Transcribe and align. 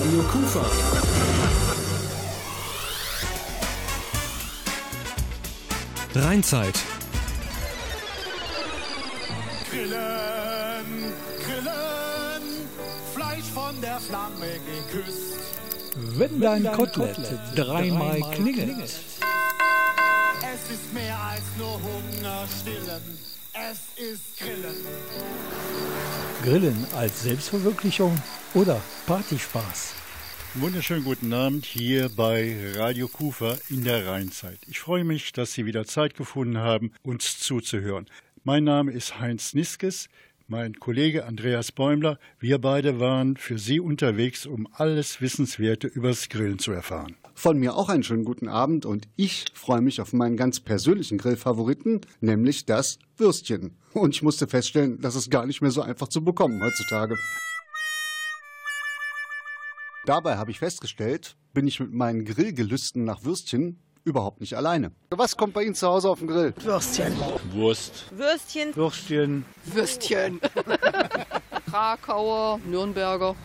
Radio 0.00 0.22
Kufa. 0.22 0.64
Rheinzeit. 6.14 6.74
Grillen, 9.70 11.12
grillen, 11.44 12.44
Fleisch 13.14 13.44
von 13.54 13.78
der 13.82 14.00
Flamme 14.00 14.46
geküsst. 14.64 15.34
Wenn 16.16 16.40
dein 16.40 16.72
Kotelett 16.72 17.18
dreimal 17.54 18.22
klingelt. 18.32 18.80
Es 18.80 20.70
ist 20.70 20.94
mehr 20.94 21.18
als 21.30 21.42
nur 21.58 21.74
Hunger 21.74 22.46
stillen. 22.58 23.02
Es 23.52 24.02
ist 24.02 24.38
Grillen. 24.38 24.76
Grillen 26.42 26.86
als 26.96 27.22
Selbstverwirklichung 27.22 28.16
oder 28.54 28.80
Partyspaß. 29.06 29.94
Wunderschönen 30.54 31.04
guten 31.04 31.32
Abend 31.32 31.64
hier 31.64 32.08
bei 32.08 32.56
Radio 32.74 33.06
Kufa 33.06 33.56
in 33.68 33.84
der 33.84 34.06
Rheinzeit. 34.06 34.58
Ich 34.66 34.80
freue 34.80 35.04
mich, 35.04 35.32
dass 35.32 35.52
Sie 35.52 35.64
wieder 35.64 35.84
Zeit 35.84 36.16
gefunden 36.16 36.58
haben, 36.58 36.92
uns 37.02 37.38
zuzuhören. 37.38 38.06
Mein 38.42 38.64
Name 38.64 38.90
ist 38.90 39.20
Heinz 39.20 39.54
Niskes, 39.54 40.08
mein 40.48 40.74
Kollege 40.74 41.26
Andreas 41.26 41.70
Bäumler. 41.70 42.18
Wir 42.40 42.58
beide 42.58 42.98
waren 42.98 43.36
für 43.36 43.58
Sie 43.58 43.78
unterwegs, 43.78 44.46
um 44.46 44.66
alles 44.72 45.20
Wissenswerte 45.20 45.86
übers 45.86 46.28
Grillen 46.28 46.58
zu 46.58 46.72
erfahren. 46.72 47.14
Von 47.34 47.58
mir 47.58 47.76
auch 47.76 47.88
einen 47.88 48.02
schönen 48.02 48.24
guten 48.24 48.48
Abend 48.48 48.84
und 48.84 49.06
ich 49.14 49.44
freue 49.54 49.80
mich 49.80 50.00
auf 50.00 50.12
meinen 50.12 50.36
ganz 50.36 50.58
persönlichen 50.58 51.18
Grillfavoriten, 51.18 52.00
nämlich 52.20 52.66
das 52.66 52.98
Würstchen. 53.16 53.76
Und 53.92 54.16
ich 54.16 54.22
musste 54.22 54.48
feststellen, 54.48 55.00
das 55.00 55.14
ist 55.14 55.30
gar 55.30 55.46
nicht 55.46 55.62
mehr 55.62 55.70
so 55.70 55.82
einfach 55.82 56.08
zu 56.08 56.24
bekommen 56.24 56.60
heutzutage. 56.60 57.14
Dabei 60.06 60.36
habe 60.36 60.50
ich 60.50 60.58
festgestellt, 60.58 61.36
bin 61.52 61.66
ich 61.68 61.78
mit 61.78 61.92
meinen 61.92 62.24
Grillgelüsten 62.24 63.04
nach 63.04 63.22
Würstchen 63.24 63.78
überhaupt 64.04 64.40
nicht 64.40 64.56
alleine. 64.56 64.92
Was 65.10 65.36
kommt 65.36 65.52
bei 65.52 65.62
Ihnen 65.62 65.74
zu 65.74 65.86
Hause 65.86 66.08
auf 66.08 66.20
den 66.20 66.28
Grill? 66.28 66.54
Würstchen. 66.62 67.12
Wurst. 67.52 68.06
Würstchen. 68.16 68.74
Würstchen. 68.74 69.44
Würstchen. 69.64 70.40
Krakauer, 71.70 72.58
Nürnberger. 72.66 73.36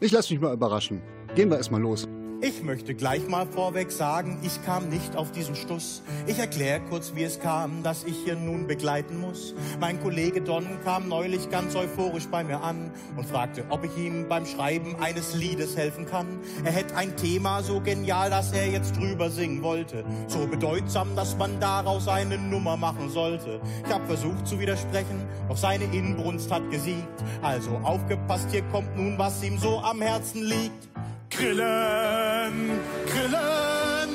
Ich 0.00 0.12
lasse 0.12 0.34
mich 0.34 0.42
mal 0.42 0.52
überraschen. 0.52 1.00
Gehen 1.34 1.48
wir 1.48 1.56
erstmal 1.56 1.80
los. 1.80 2.06
Ich 2.44 2.64
möchte 2.64 2.96
gleich 2.96 3.28
mal 3.28 3.46
vorweg 3.46 3.92
sagen, 3.92 4.40
ich 4.42 4.64
kam 4.64 4.88
nicht 4.88 5.14
auf 5.14 5.30
diesen 5.30 5.54
Stuss. 5.54 6.02
Ich 6.26 6.40
erkläre 6.40 6.80
kurz, 6.80 7.12
wie 7.14 7.22
es 7.22 7.38
kam, 7.38 7.84
dass 7.84 8.02
ich 8.02 8.16
hier 8.24 8.34
nun 8.34 8.66
begleiten 8.66 9.20
muss. 9.20 9.54
Mein 9.78 10.02
Kollege 10.02 10.40
Don 10.40 10.66
kam 10.82 11.06
neulich 11.06 11.50
ganz 11.50 11.76
euphorisch 11.76 12.26
bei 12.26 12.42
mir 12.42 12.60
an 12.60 12.90
und 13.16 13.28
fragte, 13.28 13.64
ob 13.68 13.84
ich 13.84 13.96
ihm 13.96 14.28
beim 14.28 14.44
Schreiben 14.44 14.96
eines 15.00 15.36
Liedes 15.36 15.76
helfen 15.76 16.04
kann. 16.04 16.40
Er 16.64 16.72
hätte 16.72 16.96
ein 16.96 17.16
Thema 17.16 17.62
so 17.62 17.80
genial, 17.80 18.30
dass 18.30 18.52
er 18.52 18.66
jetzt 18.66 18.96
drüber 18.96 19.30
singen 19.30 19.62
wollte. 19.62 20.04
So 20.26 20.44
bedeutsam, 20.48 21.14
dass 21.14 21.36
man 21.38 21.60
daraus 21.60 22.08
eine 22.08 22.38
Nummer 22.38 22.76
machen 22.76 23.08
sollte. 23.08 23.60
Ich 23.86 23.94
hab 23.94 24.04
versucht 24.08 24.48
zu 24.48 24.58
widersprechen, 24.58 25.28
doch 25.48 25.56
seine 25.56 25.84
Inbrunst 25.84 26.50
hat 26.50 26.68
gesiegt. 26.72 27.22
Also 27.40 27.70
aufgepasst, 27.84 28.48
hier 28.50 28.62
kommt 28.62 28.96
nun, 28.96 29.16
was 29.16 29.44
ihm 29.44 29.58
so 29.58 29.78
am 29.78 30.02
Herzen 30.02 30.42
liegt. 30.42 30.91
Grillen, 31.36 32.78
grillen, 33.06 34.10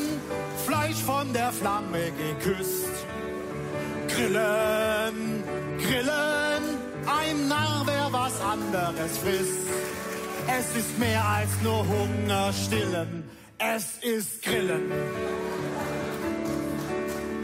Fleisch 0.65 0.97
von 0.97 1.33
der 1.33 1.51
Flamme 1.51 2.11
geküsst. 2.11 3.05
Grillen, 4.07 5.43
grillen, 5.79 6.63
ein 7.07 7.47
Narr, 7.47 7.83
wer 7.85 8.13
was 8.13 8.39
anderes 8.39 9.17
frisst. 9.17 9.67
Es 10.47 10.75
ist 10.75 10.99
mehr 10.99 11.23
als 11.25 11.49
nur 11.63 11.85
Hunger 11.87 12.53
stillen, 12.53 13.23
es 13.57 13.97
ist 14.01 14.43
Grillen. 14.43 14.91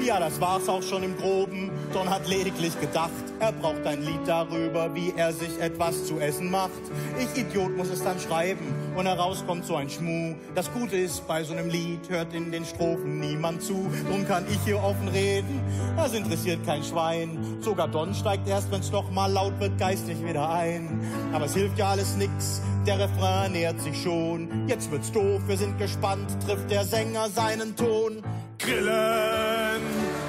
Ja, 0.05 0.19
das 0.19 0.41
war's 0.41 0.67
auch 0.67 0.83
schon 0.83 1.01
im 1.03 1.15
Groben. 1.15 1.71
Don 1.93 2.09
hat 2.09 2.27
lediglich 2.27 2.77
gedacht, 2.81 3.11
er 3.39 3.53
braucht 3.53 3.85
ein 3.85 4.01
Lied 4.01 4.19
darüber, 4.25 4.93
wie 4.93 5.13
er 5.15 5.31
sich 5.31 5.57
etwas 5.61 6.05
zu 6.05 6.19
essen 6.19 6.51
macht. 6.51 6.71
Ich 7.17 7.39
Idiot 7.39 7.77
muss 7.77 7.89
es 7.89 8.03
dann 8.03 8.19
schreiben 8.19 8.75
und 8.97 9.05
heraus 9.05 9.45
kommt 9.47 9.65
so 9.65 9.77
ein 9.77 9.89
Schmuh. 9.89 10.35
Das 10.55 10.71
Gute 10.73 10.97
ist, 10.97 11.25
bei 11.25 11.43
so 11.45 11.53
einem 11.53 11.69
Lied 11.69 12.01
hört 12.09 12.33
in 12.33 12.51
den 12.51 12.65
Strophen 12.65 13.21
niemand 13.21 13.63
zu. 13.63 13.89
Drum 14.09 14.27
kann 14.27 14.45
ich 14.49 14.59
hier 14.65 14.83
offen 14.83 15.07
reden, 15.07 15.61
das 15.95 16.13
interessiert 16.13 16.65
kein 16.65 16.83
Schwein. 16.83 17.37
Sogar 17.61 17.87
Don 17.87 18.13
steigt 18.13 18.47
erst, 18.49 18.71
wenn's 18.71 18.91
doch 18.91 19.09
mal 19.09 19.31
laut 19.31 19.57
wird, 19.61 19.77
geistig 19.77 20.17
wieder 20.25 20.49
ein. 20.49 20.99
Aber 21.31 21.45
es 21.45 21.53
hilft 21.53 21.77
ja 21.77 21.91
alles 21.91 22.17
nix, 22.17 22.61
der 22.85 22.99
Refrain 22.99 23.53
nähert 23.53 23.79
sich 23.79 24.03
schon. 24.03 24.67
Jetzt 24.67 24.91
wird's 24.91 25.13
doof, 25.13 25.41
wir 25.47 25.57
sind 25.57 25.77
gespannt, 25.77 26.29
trifft 26.45 26.69
der 26.69 26.83
Sänger 26.83 27.29
seinen 27.29 27.75
Ton. 27.77 28.21
Grillen, 28.59 29.81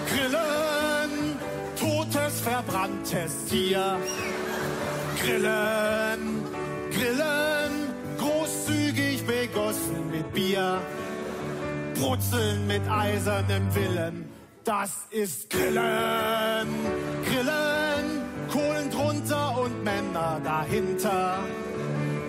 grillen, 0.08 1.38
totes, 1.78 2.40
verbranntes 2.40 3.44
Tier. 3.46 3.98
Grillen, 5.20 6.42
grillen, 6.90 7.72
großzügig 8.18 9.24
begossen 9.26 10.10
mit 10.10 10.32
Bier. 10.32 10.80
Brutzeln 11.94 12.66
mit 12.66 12.82
eisernem 12.88 13.74
Willen, 13.74 14.28
das 14.64 15.06
ist 15.10 15.48
Grillen, 15.50 16.68
grillen, 17.24 18.22
Kohlen 18.50 18.90
drunter 18.90 19.58
und 19.60 19.84
Männer 19.84 20.40
dahinter. 20.42 21.38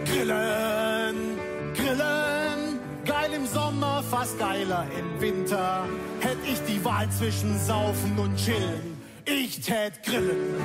Grillen, 0.06 1.16
grillen, 1.74 2.65
geil 3.06 3.34
im 3.34 3.46
Sommer, 3.46 4.04
fast 4.10 4.38
geiler 4.40 4.86
im 4.98 5.22
Winter. 5.22 5.88
Hätt 6.20 6.38
ich 6.46 6.60
die 6.68 6.84
Wahl 6.84 7.10
zwischen 7.10 7.58
Saufen 7.60 8.18
und 8.18 8.36
Chillen, 8.36 9.02
ich 9.26 9.62
tät 9.62 10.04
grillen. 10.04 10.56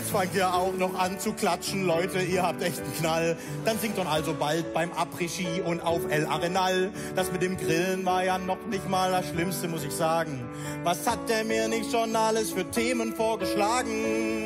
Jetzt 0.00 0.12
fangt 0.12 0.34
ihr 0.34 0.54
auch 0.54 0.72
noch 0.72 0.98
an 0.98 1.20
zu 1.20 1.34
klatschen, 1.34 1.84
Leute, 1.84 2.22
ihr 2.22 2.42
habt 2.42 2.62
echt 2.62 2.80
einen 2.80 2.94
Knall. 2.94 3.36
Dann 3.66 3.78
singt 3.78 3.98
doch 3.98 4.10
also 4.10 4.32
bald 4.32 4.72
beim 4.72 4.90
Après-Ski 4.92 5.60
und 5.60 5.82
auf 5.82 6.00
El 6.08 6.24
Arenal. 6.24 6.90
Das 7.14 7.30
mit 7.30 7.42
dem 7.42 7.58
Grillen 7.58 8.06
war 8.06 8.24
ja 8.24 8.38
noch 8.38 8.64
nicht 8.70 8.88
mal 8.88 9.10
das 9.10 9.28
Schlimmste, 9.28 9.68
muss 9.68 9.84
ich 9.84 9.92
sagen. 9.92 10.48
Was 10.84 11.06
hat 11.06 11.28
der 11.28 11.44
mir 11.44 11.68
nicht 11.68 11.90
schon 11.90 12.16
alles 12.16 12.50
für 12.50 12.64
Themen 12.70 13.12
vorgeschlagen? 13.14 14.39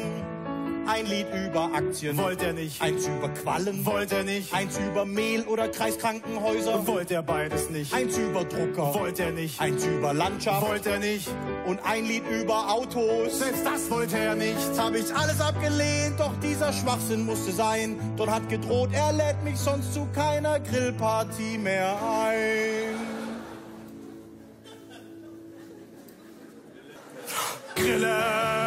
Ein 0.87 1.06
Lied 1.06 1.27
über 1.33 1.71
Aktien. 1.75 2.17
Wollt 2.19 2.43
er 2.43 2.53
nicht. 2.53 2.81
Eins 2.83 3.06
über 3.06 3.28
Quallen. 3.31 3.87
Wollt 3.87 4.12
er 4.12 4.22
nicht. 4.22 4.53
Eins 4.53 4.78
über 4.78 5.06
Mehl 5.06 5.43
oder 5.45 5.69
Kreiskrankenhäuser. 5.69 6.87
Wollt 6.87 7.11
er 7.11 7.22
beides 7.22 7.71
nicht. 7.71 7.95
Eins 7.95 8.19
über 8.19 8.45
Drucker. 8.45 8.95
Wollt 8.95 9.19
er 9.19 9.31
nicht. 9.31 9.61
Eins 9.61 9.87
über 9.87 10.12
Landschaft. 10.12 10.67
Wollt 10.67 10.87
er 10.87 10.99
nicht. 10.99 11.28
Und 11.67 11.81
ein 11.84 12.05
Lied 12.05 12.22
über 12.28 12.71
Autos. 12.71 13.39
Selbst 13.39 13.65
das 13.65 13.91
wollte 13.91 14.19
er 14.19 14.34
nicht. 14.34 14.59
Hab 14.77 14.95
ich 14.95 15.15
alles 15.15 15.41
abgelehnt, 15.41 16.21
doch 16.21 16.33
dieser 16.43 16.72
Schwachsinn 16.72 17.25
musste 17.25 17.53
sein. 17.53 17.99
Don 18.16 18.31
hat 18.31 18.49
gedroht, 18.49 18.91
er 18.93 19.12
lädt 19.12 19.43
mich 19.43 19.56
sonst 19.56 19.95
zu 19.95 20.06
keiner 20.15 20.61
Grillparty 20.61 21.59
mehr 21.59 21.97
ein. 22.03 23.25
Grillen, 27.75 28.64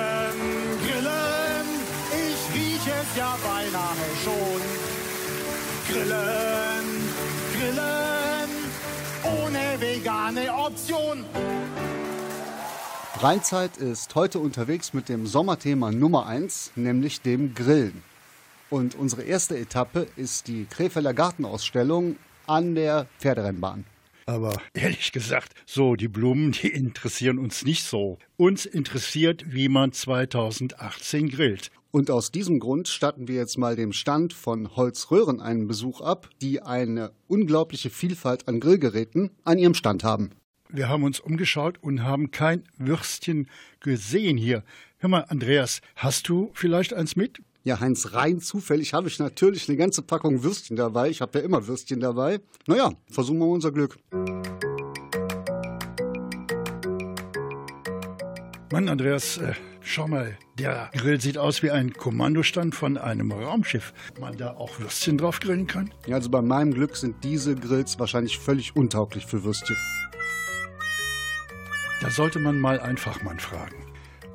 vegane 10.27 10.53
Option. 10.53 11.23
Rheinzeit 13.19 13.77
ist 13.77 14.13
heute 14.15 14.39
unterwegs 14.39 14.93
mit 14.93 15.09
dem 15.09 15.25
Sommerthema 15.25 15.91
Nummer 15.91 16.27
1, 16.27 16.73
nämlich 16.75 17.21
dem 17.21 17.55
Grillen. 17.55 18.03
Und 18.69 18.95
unsere 18.95 19.23
erste 19.23 19.57
Etappe 19.57 20.07
ist 20.17 20.47
die 20.47 20.65
Krefelder 20.65 21.13
Gartenausstellung 21.13 22.17
an 22.45 22.75
der 22.75 23.07
Pferderennbahn. 23.19 23.85
Aber 24.25 24.61
ehrlich 24.73 25.13
gesagt, 25.13 25.53
so 25.65 25.95
die 25.95 26.09
Blumen, 26.09 26.51
die 26.51 26.67
interessieren 26.73 27.39
uns 27.39 27.63
nicht 27.63 27.85
so. 27.85 28.19
Uns 28.35 28.65
interessiert, 28.65 29.45
wie 29.47 29.69
man 29.69 29.93
2018 29.93 31.29
grillt. 31.29 31.71
Und 31.91 32.11
aus 32.11 32.31
diesem 32.31 32.59
Grund 32.59 32.87
statten 32.87 33.27
wir 33.27 33.35
jetzt 33.35 33.57
mal 33.57 33.75
dem 33.75 33.93
Stand 33.93 34.33
von 34.33 34.75
Holzröhren 34.75 35.41
einen 35.41 35.67
Besuch 35.67 36.01
ab, 36.01 36.29
die 36.41 36.61
eine 36.61 37.11
unglaubliche 37.27 37.89
Vielfalt 37.89 38.47
an 38.47 38.59
Grillgeräten 38.59 39.31
an 39.45 39.57
ihrem 39.57 39.73
Stand 39.73 40.03
haben. 40.03 40.31
Wir 40.69 40.89
haben 40.89 41.03
uns 41.03 41.21
umgeschaut 41.21 41.77
und 41.81 42.03
haben 42.03 42.31
kein 42.31 42.63
Würstchen 42.77 43.47
gesehen 43.79 44.37
hier. 44.37 44.63
Hör 44.97 45.09
mal, 45.09 45.25
Andreas, 45.29 45.79
hast 45.95 46.27
du 46.27 46.51
vielleicht 46.53 46.93
eins 46.93 47.15
mit? 47.15 47.41
Ja, 47.63 47.79
Heinz, 47.79 48.13
rein 48.13 48.41
zufällig 48.41 48.93
habe 48.93 49.07
ich 49.07 49.19
natürlich 49.19 49.69
eine 49.69 49.77
ganze 49.77 50.01
Packung 50.01 50.43
Würstchen 50.43 50.75
dabei. 50.75 51.09
Ich 51.09 51.21
habe 51.21 51.39
ja 51.39 51.45
immer 51.45 51.67
Würstchen 51.67 51.99
dabei. 51.99 52.39
Naja, 52.65 52.93
versuchen 53.09 53.39
wir 53.39 53.47
unser 53.47 53.71
Glück. 53.71 53.97
Mann, 58.71 58.89
Andreas, 58.89 59.37
äh, 59.37 59.53
schau 59.87 60.07
mal, 60.07 60.37
der 60.59 60.89
Grill 60.93 61.19
sieht 61.21 61.37
aus 61.37 61.63
wie 61.63 61.71
ein 61.71 61.93
Kommandostand 61.93 62.75
von 62.75 62.97
einem 62.97 63.31
Raumschiff. 63.31 63.93
Man 64.19 64.37
da 64.37 64.51
auch 64.51 64.79
Würstchen 64.79 65.17
drauf 65.17 65.39
grillen 65.39 65.67
kann? 65.67 65.93
Ja, 66.05 66.15
also 66.15 66.29
bei 66.29 66.41
meinem 66.41 66.73
Glück 66.73 66.95
sind 66.95 67.23
diese 67.23 67.55
Grills 67.55 67.97
wahrscheinlich 67.99 68.37
völlig 68.37 68.75
untauglich 68.75 69.25
für 69.25 69.43
Würstchen. 69.43 69.77
Da 72.01 72.09
sollte 72.09 72.39
man 72.39 72.59
mal 72.59 72.79
einen 72.79 72.97
Fachmann 72.97 73.39
fragen. 73.39 73.75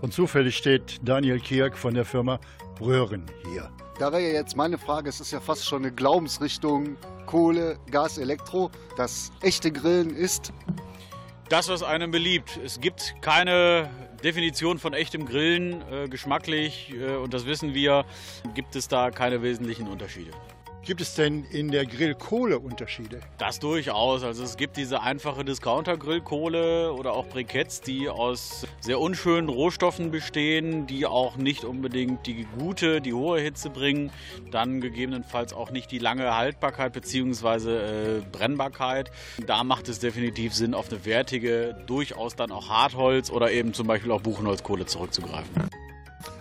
Und 0.01 0.13
zufällig 0.13 0.57
steht 0.57 1.01
Daniel 1.03 1.39
Kirk 1.39 1.79
von 1.79 1.95
der 1.95 2.05
Firma 2.05 2.41
Röhren 2.81 3.27
hier. 3.49 3.71
Da 3.99 4.11
wäre 4.11 4.23
ja 4.23 4.33
jetzt 4.33 4.57
meine 4.57 4.79
Frage, 4.79 5.09
es 5.09 5.21
ist 5.21 5.31
ja 5.31 5.41
fast 5.41 5.65
schon 5.65 5.83
eine 5.83 5.93
Glaubensrichtung 5.93 6.97
Kohle, 7.27 7.79
Gas, 7.91 8.19
Elektro. 8.19 8.71
Das 8.97 9.31
echte 9.43 9.71
Grillen 9.71 10.15
ist 10.17 10.53
das, 11.49 11.69
was 11.69 11.83
einem 11.83 12.11
beliebt. 12.11 12.59
Es 12.65 12.81
gibt 12.81 13.15
keine 13.21 13.91
Definition 14.23 14.79
von 14.79 14.95
echtem 14.95 15.27
Grillen. 15.27 15.83
Äh, 15.91 16.09
geschmacklich, 16.09 16.93
äh, 16.95 17.17
und 17.17 17.35
das 17.35 17.47
wissen 17.47 17.75
wir, 17.75 18.05
gibt 18.55 18.77
es 18.77 18.89
da 18.89 19.11
keine 19.11 19.43
wesentlichen 19.43 19.89
Unterschiede. 19.89 20.31
Gibt 20.85 21.01
es 21.01 21.15
denn 21.15 21.45
in 21.45 21.71
der 21.71 21.87
Grillkohle 21.87 22.59
Unterschiede? 22.59 23.21
Das 23.39 23.61
durchaus. 23.61 24.25
Also 24.25 24.43
es 24.43 24.57
gibt 24.57 24.77
diese 24.77 25.01
einfache 25.01 25.45
Discounter-Grillkohle 25.45 26.93
oder 26.93 27.13
auch 27.13 27.29
Briketts, 27.29 27.83
die 27.83 28.09
aus 28.09 28.67
sehr 28.81 28.99
unschönen 28.99 29.49
Rohstoffen 29.49 30.11
bestehen, 30.11 30.89
die 30.89 31.07
auch 31.07 31.37
nicht 31.37 31.63
unbedingt 31.63 32.27
die 32.27 32.49
gute, 32.59 33.01
die 33.01 33.13
hohe 33.13 33.39
Hitze 33.39 33.71
bringen, 33.71 34.11
dann 34.51 34.81
gegebenenfalls 34.81 35.53
auch 35.53 35.71
nicht 35.71 35.89
die 35.93 36.01
lange 36.01 36.35
Haltbarkeit 36.35 36.95
bzw. 36.95 38.17
Äh, 38.17 38.23
Brennbarkeit. 38.33 39.13
Da 39.47 39.63
macht 39.63 39.89
es 39.89 40.01
definitiv 40.01 40.53
Sinn, 40.53 40.75
auf 40.75 40.91
eine 40.91 41.05
wertige, 41.05 41.77
durchaus 41.87 42.35
dann 42.35 42.51
auch 42.51 42.69
Hartholz 42.69 43.31
oder 43.31 43.53
eben 43.53 43.73
zum 43.73 43.87
Beispiel 43.87 44.11
auch 44.11 44.21
Buchenholzkohle 44.21 44.87
zurückzugreifen. 44.87 45.69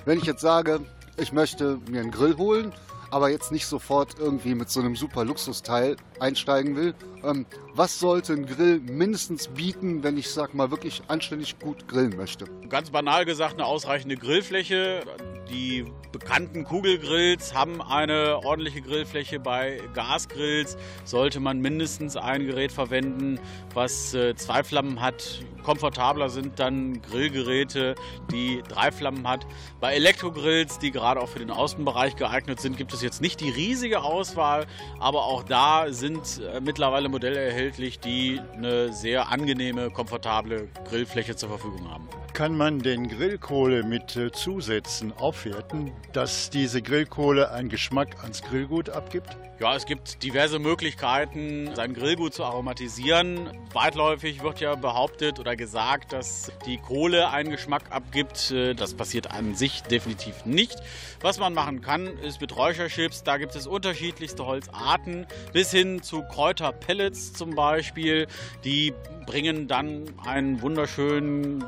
Wenn 0.06 0.18
ich 0.18 0.26
jetzt 0.26 0.42
sage, 0.42 0.80
ich 1.18 1.32
möchte 1.32 1.78
mir 1.88 2.02
einen 2.02 2.10
Grill 2.10 2.38
holen, 2.38 2.74
aber 3.12 3.30
jetzt 3.30 3.52
nicht 3.52 3.68
sofort 3.68 4.16
irgendwie 4.18 4.56
mit 4.56 4.70
so 4.70 4.80
einem 4.80 4.96
super 4.96 5.24
Luxusteil 5.26 5.98
einsteigen 6.20 6.76
will. 6.76 6.96
Ähm, 7.24 7.46
was 7.74 8.00
sollte 8.00 8.34
ein 8.34 8.46
Grill 8.46 8.80
mindestens 8.80 9.48
bieten, 9.48 10.04
wenn 10.04 10.18
ich 10.18 10.30
sag 10.30 10.54
mal 10.54 10.72
wirklich 10.72 11.04
anständig 11.08 11.60
gut 11.60 11.88
grillen 11.88 12.18
möchte? 12.18 12.46
Ganz 12.70 12.90
banal 12.90 13.26
gesagt, 13.26 13.54
eine 13.54 13.66
ausreichende 13.66 14.18
Grillfläche. 14.18 15.04
Die 15.50 15.86
bekannten 16.12 16.64
Kugelgrills 16.64 17.54
haben 17.54 17.82
eine 17.82 18.40
ordentliche 18.44 18.82
Grillfläche. 18.82 19.40
Bei 19.40 19.82
Gasgrills 19.94 20.78
sollte 21.04 21.40
man 21.40 21.60
mindestens 21.60 22.16
ein 22.16 22.46
Gerät 22.46 22.72
verwenden, 22.72 23.40
was 23.74 24.14
äh, 24.14 24.36
zwei 24.36 24.64
Flammen 24.64 25.02
hat. 25.02 25.44
Komfortabler 25.64 26.30
sind 26.30 26.60
dann 26.60 27.02
Grillgeräte, 27.02 27.96
die 28.32 28.64
drei 28.68 28.92
Flammen 28.92 29.28
hat. 29.28 29.46
Bei 29.80 29.94
Elektrogrills, 29.94 30.80
die 30.80 30.92
gerade 30.92 31.22
auch 31.22 31.30
für 31.30 31.40
den 31.40 31.52
Außenbereich 31.52 32.16
geeignet 32.16 32.60
sind, 32.60 32.78
gibt 32.78 32.94
es 32.94 33.02
jetzt 33.02 33.22
nicht 33.22 33.40
die 33.42 33.50
riesige 33.50 34.02
Auswahl, 34.02 34.66
aber 35.00 35.26
auch 35.26 35.44
da 35.44 35.92
sind 35.92 36.42
äh, 36.42 36.62
mittlerweile 36.62 37.10
Modelle 37.12 37.40
erhältlich, 37.40 38.00
die 38.00 38.40
eine 38.56 38.92
sehr 38.94 39.30
angenehme, 39.30 39.92
komfortable 39.92 40.70
Grillfläche 40.90 41.36
zur 41.36 41.50
Verfügung 41.50 41.92
haben. 41.92 42.08
Kann 42.34 42.56
man 42.56 42.80
den 42.80 43.10
Grillkohle 43.10 43.84
mit 43.84 44.16
äh, 44.16 44.32
Zusätzen 44.32 45.12
aufwerten, 45.12 45.92
dass 46.14 46.50
diese 46.50 46.82
Grillkohle 46.82 47.52
einen 47.52 47.68
Geschmack 47.68 48.24
ans 48.24 48.42
Grillgut 48.42 48.90
abgibt? 48.90 49.38
Ja, 49.60 49.76
es 49.76 49.86
gibt 49.86 50.24
diverse 50.24 50.58
Möglichkeiten, 50.58 51.70
sein 51.76 51.94
Grillgut 51.94 52.34
zu 52.34 52.44
aromatisieren. 52.44 53.50
Weitläufig 53.74 54.42
wird 54.42 54.60
ja 54.60 54.74
behauptet 54.74 55.40
oder 55.40 55.56
gesagt, 55.56 56.14
dass 56.14 56.52
die 56.66 56.78
Kohle 56.78 57.30
einen 57.30 57.52
Geschmack 57.52 57.84
abgibt. 57.92 58.50
Äh, 58.50 58.74
das 58.76 58.94
passiert 58.94 59.30
an 59.30 59.54
sich 59.54 59.84
definitiv 59.84 60.46
nicht. 60.46 60.78
Was 61.20 61.38
man 61.38 61.54
machen 61.54 61.82
kann, 61.82 62.08
ist 62.08 62.40
mit 62.40 62.56
Räucherchips, 62.56 63.24
da 63.24 63.38
gibt 63.38 63.56
es 63.56 63.68
unterschiedlichste 63.68 64.46
Holzarten, 64.46 65.28
bis 65.54 65.70
hin 65.72 66.02
zu 66.02 66.24
Kräuterpellets 66.24 67.34
zum 67.34 67.56
Beispiel. 67.56 68.28
Die 68.64 68.94
bringen 69.28 69.68
dann 69.68 70.06
einen 70.26 70.62
wunderschönen 70.62 71.64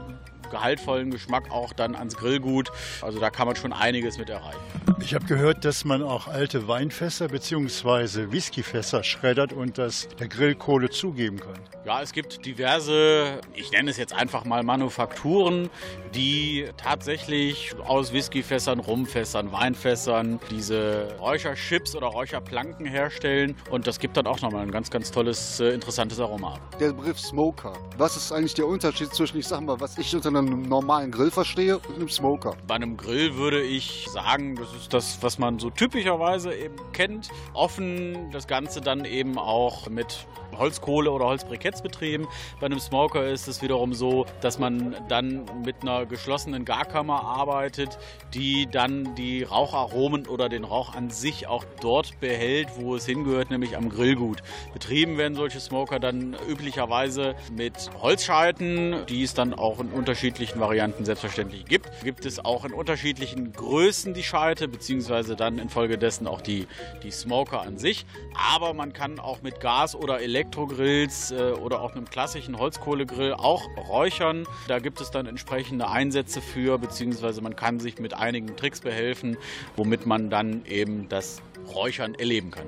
gehaltvollen 0.54 1.10
Geschmack 1.10 1.50
auch 1.52 1.74
dann 1.74 1.96
ans 1.96 2.16
Grillgut. 2.16 2.72
Also 3.02 3.20
da 3.20 3.30
kann 3.32 3.48
man 3.48 3.56
schon 3.56 3.74
einiges 3.74 4.20
mit 4.20 4.30
erreichen. 4.30 4.60
Ich 5.00 5.16
habe 5.16 5.26
gehört, 5.26 5.66
dass 5.66 5.84
man 5.84 6.04
auch 6.04 6.28
alte 6.28 6.68
Weinfässer 6.68 7.28
bzw. 7.28 8.32
Whiskyfässer 8.32 9.04
schreddert 9.04 9.52
und 9.52 9.78
das 9.78 10.08
der 10.20 10.28
Grillkohle 10.28 10.90
zugeben 10.90 11.40
kann. 11.40 11.60
Ja, 11.86 12.02
es 12.02 12.14
gibt 12.14 12.46
diverse, 12.46 13.42
ich 13.54 13.72
nenne 13.72 13.90
es 13.90 13.98
jetzt 13.98 14.14
einfach 14.14 14.46
mal 14.46 14.64
Manufakturen, 14.64 15.70
die 16.16 16.70
tatsächlich 16.78 17.76
aus 17.86 18.14
Whiskyfässern, 18.14 18.80
Rumfässern, 18.80 19.52
Weinfässern 19.52 20.40
diese 20.50 21.18
Räucherchips 21.20 21.96
oder 21.96 22.08
Räucherplanken 22.08 22.86
herstellen. 22.86 23.56
Und 23.70 23.88
das 23.88 24.00
gibt 24.00 24.16
dann 24.16 24.28
auch 24.28 24.40
nochmal 24.42 24.62
ein 24.62 24.72
ganz, 24.72 24.92
ganz 24.92 25.12
tolles, 25.12 25.60
äh, 25.60 25.70
interessantes 25.70 26.20
Aroma. 26.20 26.60
Der 26.80 26.94
Begriff 26.94 27.20
Smoker. 27.20 27.74
Was 27.98 28.16
ist 28.16 28.32
eigentlich 28.32 28.54
der 28.54 28.68
Unterschied 28.68 29.14
zwischen, 29.14 29.40
ich 29.40 29.48
sag 29.48 29.62
mal, 29.62 29.80
was 29.80 29.98
ich 29.98 30.16
unter 30.16 30.32
einem 30.48 30.64
normalen 30.64 31.12
Grill 31.12 31.32
verstehe 31.32 31.80
und 31.80 31.96
einem 31.96 32.10
Smoker? 32.10 32.56
Bei 32.68 32.76
einem 32.76 32.98
Grill 32.98 33.36
würde 33.36 33.62
ich 33.62 34.08
sagen, 34.12 34.56
das 34.56 34.74
ist 34.74 34.94
das, 34.94 35.22
was 35.22 35.40
man 35.40 35.60
so 35.60 35.70
typischerweise 35.70 36.54
eben 36.54 36.76
kennt. 36.92 37.30
Offen, 37.54 38.32
das 38.32 38.48
Ganze 38.48 38.82
dann 38.82 39.06
eben 39.06 39.38
auch 39.38 39.90
mit 39.90 40.28
Holzkohle 40.58 41.12
oder 41.12 41.26
Holzbriketts 41.26 41.82
betrieben. 41.82 42.28
Bei 42.60 42.66
einem 42.66 42.80
Smoker 42.80 43.26
ist 43.28 43.48
es 43.48 43.62
wiederum 43.62 43.94
so, 43.94 44.26
dass 44.42 44.60
man 44.60 44.96
dann 45.10 45.46
mit 45.66 45.82
einer 45.82 46.06
geschlossenen 46.06 46.66
Garkammer 46.66 47.24
arbeitet, 47.24 47.98
die 48.34 48.68
dann 48.68 49.16
die 49.16 49.44
Raucharomen 49.44 50.28
oder 50.28 50.50
den 50.50 50.64
Rauch 50.64 50.96
an 50.96 51.10
sich 51.10 51.48
auch 51.48 51.66
dort 51.82 52.20
behält, 52.20 52.70
wo 52.78 52.96
es 52.96 53.06
hingehört, 53.06 53.50
nämlich 53.50 53.78
am 53.78 53.90
Grillgut. 53.90 54.42
Betrieben 54.74 55.18
werden 55.18 55.36
solche 55.36 55.60
Smoker 55.60 56.00
dann 56.00 56.36
üblicherweise 56.48 57.36
mit 57.52 57.90
Holzscheiten, 58.02 59.06
die 59.08 59.24
es 59.24 59.34
dann 59.34 59.54
auch 59.54 59.80
in 59.80 59.90
unterschiedlichen 59.90 60.60
Varianten 60.60 61.06
selbstverständlich 61.06 61.66
gibt. 61.66 61.90
Gibt 62.04 62.26
es 62.26 62.44
auch 62.44 62.66
in 62.66 62.74
unterschiedlichen 62.74 63.52
Größen 63.54 64.14
die 64.14 64.24
Scheite, 64.24 64.68
beziehungsweise 64.68 65.36
dann 65.36 65.58
infolgedessen 65.58 66.28
auch 66.28 66.42
die, 66.42 66.68
die 67.04 67.12
Smoker 67.12 67.62
an 67.62 67.78
sich. 67.78 68.06
Aber 68.54 68.74
man 68.74 68.94
kann 68.94 69.20
auch 69.20 69.42
mit 69.42 69.60
Gas 69.60 69.96
oder 69.96 70.22
Elektro 70.22 70.43
Elektrogrills 70.44 71.32
äh, 71.32 71.54
oder 71.54 71.82
auch 71.82 71.96
einem 71.96 72.10
klassischen 72.10 72.58
Holzkohlegrill 72.58 73.34
auch 73.34 73.66
räuchern. 73.88 74.46
Da 74.68 74.80
gibt 74.80 75.00
es 75.00 75.10
dann 75.10 75.26
entsprechende 75.26 75.88
Einsätze 75.90 76.42
für, 76.42 76.78
beziehungsweise 76.78 77.42
man 77.42 77.56
kann 77.56 77.80
sich 77.80 77.98
mit 78.00 78.14
einigen 78.14 78.56
Tricks 78.58 78.82
behelfen, 78.82 79.38
womit 79.78 80.06
man 80.06 80.30
dann 80.30 80.66
eben 80.66 81.08
das 81.08 81.42
Räuchern 81.74 82.14
erleben 82.16 82.52
kann. 82.52 82.68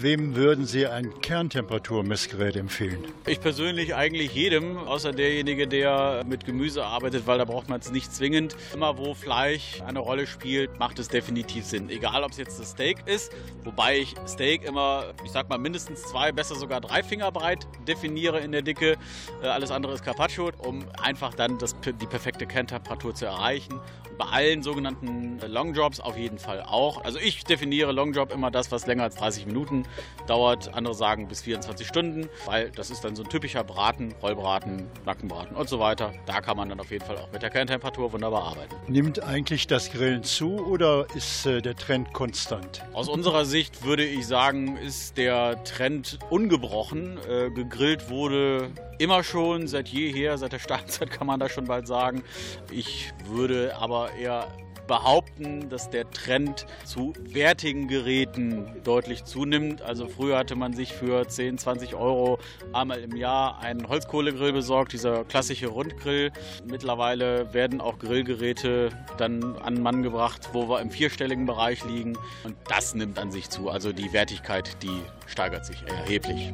Wem 0.00 0.36
würden 0.36 0.64
Sie 0.64 0.86
ein 0.86 1.20
Kerntemperaturmessgerät 1.20 2.54
empfehlen? 2.54 3.02
Ich 3.26 3.40
persönlich 3.40 3.96
eigentlich 3.96 4.32
jedem, 4.32 4.78
außer 4.78 5.10
derjenige, 5.10 5.66
der 5.66 6.24
mit 6.24 6.44
Gemüse 6.44 6.84
arbeitet, 6.84 7.26
weil 7.26 7.38
da 7.38 7.44
braucht 7.44 7.68
man 7.68 7.80
es 7.80 7.90
nicht 7.90 8.14
zwingend. 8.14 8.54
Immer 8.72 8.96
wo 8.96 9.14
Fleisch 9.14 9.82
eine 9.84 9.98
Rolle 9.98 10.28
spielt, 10.28 10.78
macht 10.78 11.00
es 11.00 11.08
definitiv 11.08 11.64
Sinn. 11.64 11.90
Egal, 11.90 12.22
ob 12.22 12.30
es 12.30 12.36
jetzt 12.36 12.60
das 12.60 12.70
Steak 12.70 12.98
ist, 13.06 13.32
wobei 13.64 13.98
ich 13.98 14.14
Steak 14.28 14.62
immer, 14.64 15.14
ich 15.24 15.32
sag 15.32 15.48
mal, 15.48 15.58
mindestens 15.58 16.02
zwei, 16.02 16.30
besser 16.30 16.54
sogar 16.54 16.80
drei 16.80 17.02
Finger 17.02 17.32
breit 17.32 17.66
definiere 17.88 18.38
in 18.38 18.52
der 18.52 18.62
Dicke. 18.62 18.96
Äh, 19.42 19.46
alles 19.46 19.72
andere 19.72 19.94
ist 19.94 20.04
Carpaccio, 20.04 20.52
um 20.58 20.84
einfach 21.02 21.34
dann 21.34 21.58
das, 21.58 21.74
die 21.80 22.06
perfekte 22.06 22.46
Kerntemperatur 22.46 23.16
zu 23.16 23.26
erreichen. 23.26 23.80
bei 24.18 24.26
allen 24.26 24.62
sogenannten 24.62 25.38
Longjobs 25.46 26.00
auf 26.00 26.18
jeden 26.18 26.38
Fall 26.38 26.62
auch. 26.62 27.04
Also 27.04 27.18
ich 27.18 27.44
definiere 27.44 27.92
Longjob 27.92 28.32
immer 28.32 28.50
das, 28.50 28.70
was 28.72 28.86
länger 28.86 29.04
als 29.04 29.16
30 29.28 29.46
Minuten 29.46 29.84
dauert. 30.26 30.74
Andere 30.74 30.94
sagen 30.94 31.28
bis 31.28 31.42
24 31.42 31.86
Stunden, 31.86 32.28
weil 32.46 32.70
das 32.70 32.90
ist 32.90 33.04
dann 33.04 33.14
so 33.14 33.22
ein 33.22 33.28
typischer 33.28 33.62
Braten, 33.62 34.14
Rollbraten, 34.22 34.86
Nackenbraten 35.04 35.54
und 35.54 35.68
so 35.68 35.78
weiter. 35.78 36.14
Da 36.24 36.40
kann 36.40 36.56
man 36.56 36.70
dann 36.70 36.80
auf 36.80 36.90
jeden 36.90 37.04
Fall 37.04 37.18
auch 37.18 37.30
mit 37.30 37.42
der 37.42 37.50
Kerntemperatur 37.50 38.12
wunderbar 38.12 38.44
arbeiten. 38.44 38.74
Nimmt 38.86 39.22
eigentlich 39.22 39.66
das 39.66 39.90
Grillen 39.90 40.22
zu 40.22 40.64
oder 40.66 41.06
ist 41.14 41.44
äh, 41.44 41.60
der 41.60 41.76
Trend 41.76 42.14
konstant? 42.14 42.82
Aus 42.94 43.08
unserer 43.08 43.44
Sicht 43.44 43.84
würde 43.84 44.04
ich 44.04 44.26
sagen, 44.26 44.78
ist 44.78 45.18
der 45.18 45.62
Trend 45.64 46.18
ungebrochen. 46.30 47.18
Äh, 47.28 47.50
gegrillt 47.50 48.08
wurde 48.08 48.70
immer 48.98 49.22
schon, 49.22 49.66
seit 49.66 49.88
jeher, 49.88 50.38
seit 50.38 50.52
der 50.52 50.58
Steinzeit 50.58 51.10
kann 51.18 51.26
man 51.26 51.38
da 51.38 51.48
schon 51.48 51.66
bald 51.66 51.86
sagen. 51.86 52.22
Ich 52.70 53.12
würde 53.26 53.76
aber 53.76 54.12
eher 54.12 54.48
behaupten, 54.88 55.68
dass 55.68 55.90
der 55.90 56.10
Trend 56.10 56.66
zu 56.84 57.12
wertigen 57.20 57.86
Geräten 57.86 58.66
deutlich 58.82 59.22
zunimmt. 59.24 59.82
Also 59.82 60.08
früher 60.08 60.36
hatte 60.36 60.56
man 60.56 60.72
sich 60.72 60.92
für 60.92 61.28
10, 61.28 61.58
20 61.58 61.94
Euro 61.94 62.40
einmal 62.72 62.98
im 63.00 63.14
Jahr 63.14 63.60
einen 63.60 63.88
Holzkohlegrill 63.88 64.52
besorgt, 64.52 64.92
dieser 64.92 65.24
klassische 65.24 65.68
Rundgrill. 65.68 66.32
Mittlerweile 66.64 67.54
werden 67.54 67.80
auch 67.80 68.00
Grillgeräte 68.00 68.90
dann 69.16 69.56
an 69.58 69.80
Mann 69.80 70.02
gebracht, 70.02 70.48
wo 70.52 70.68
wir 70.68 70.80
im 70.80 70.90
vierstelligen 70.90 71.46
Bereich 71.46 71.84
liegen. 71.84 72.18
Und 72.42 72.56
das 72.66 72.96
nimmt 72.96 73.18
an 73.20 73.30
sich 73.30 73.48
zu. 73.50 73.68
Also 73.70 73.92
die 73.92 74.12
Wertigkeit, 74.12 74.82
die 74.82 75.02
steigert 75.26 75.64
sich 75.64 75.82
erheblich. 75.86 76.52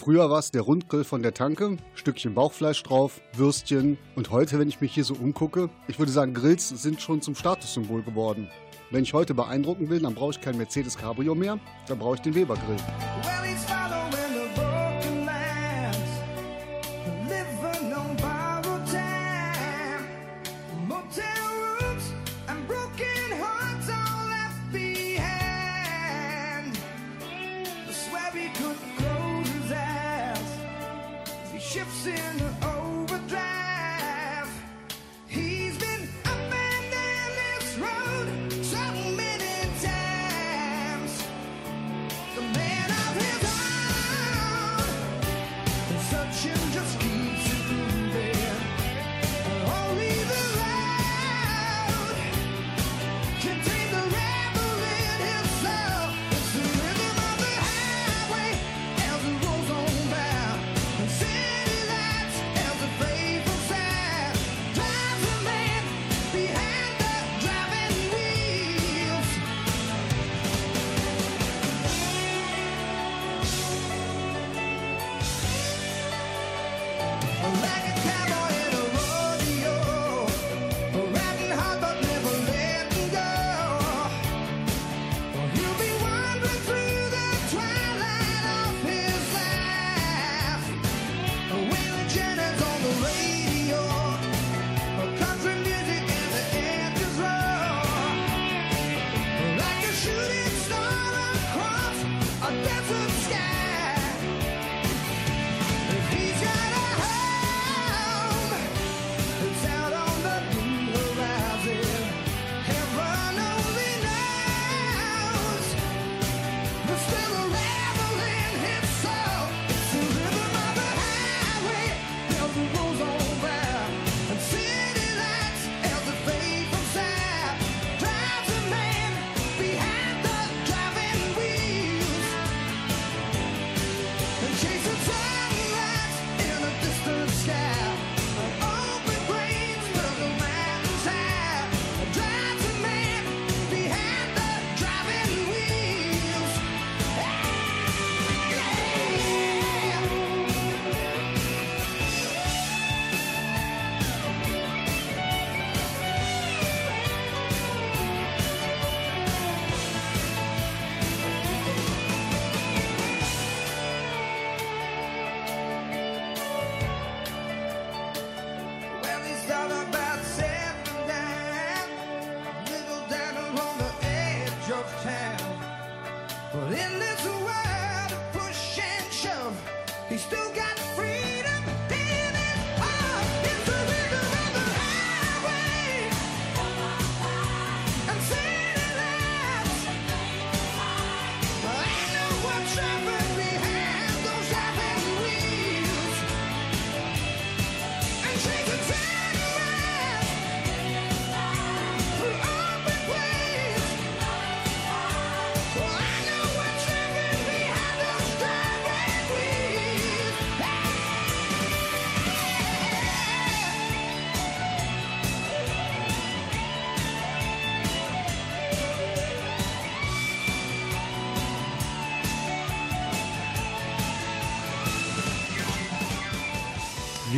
Früher 0.00 0.30
war 0.30 0.38
es 0.38 0.50
der 0.50 0.62
Rundgrill 0.62 1.04
von 1.04 1.22
der 1.22 1.34
Tanke, 1.34 1.76
Stückchen 1.94 2.32
Bauchfleisch 2.32 2.82
drauf, 2.82 3.20
Würstchen. 3.34 3.98
Und 4.16 4.30
heute, 4.30 4.58
wenn 4.58 4.66
ich 4.66 4.80
mich 4.80 4.94
hier 4.94 5.04
so 5.04 5.12
umgucke, 5.12 5.68
ich 5.88 5.98
würde 5.98 6.10
sagen, 6.10 6.32
Grills 6.32 6.70
sind 6.70 7.02
schon 7.02 7.20
zum 7.20 7.34
Statussymbol 7.34 8.02
geworden. 8.02 8.48
Wenn 8.90 9.02
ich 9.02 9.12
heute 9.12 9.34
beeindrucken 9.34 9.90
will, 9.90 10.00
dann 10.00 10.14
brauche 10.14 10.30
ich 10.30 10.40
kein 10.40 10.56
Mercedes 10.56 10.96
Cabrio 10.96 11.34
mehr, 11.34 11.58
dann 11.86 11.98
brauche 11.98 12.14
ich 12.14 12.22
den 12.22 12.34
Weber 12.34 12.54
Grill. 12.54 12.78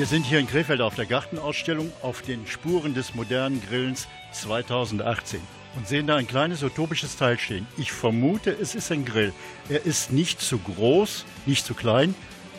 Wir 0.02 0.09
sind 0.09 0.26
hier 0.26 0.40
in 0.40 0.49
Krefeld 0.49 0.80
auf 0.80 0.97
der 0.97 1.06
Gartenausstellung 1.06 1.92
auf 2.02 2.23
den 2.23 2.44
Spuren 2.44 2.92
des 2.92 3.14
modernen 3.14 3.62
Grillens 3.62 4.09
2018 4.32 5.40
und 5.76 5.87
sehen 5.87 6.09
da 6.09 6.16
ein 6.16 6.26
kleines 6.26 6.64
utopisches 6.64 7.16
Teil 7.16 7.38
stehen. 7.38 7.68
Ich 7.76 7.92
vermute, 7.92 8.50
es 8.50 8.75
ist 8.75 8.90
ein 8.90 9.04
Grill. 9.04 9.32
Er 9.68 9.87
ist 9.87 10.11
nicht 10.11 10.40
zu 10.40 10.59
groß, 10.59 11.25
nicht 11.47 11.64
zu 11.64 11.75
klein. 11.75 12.16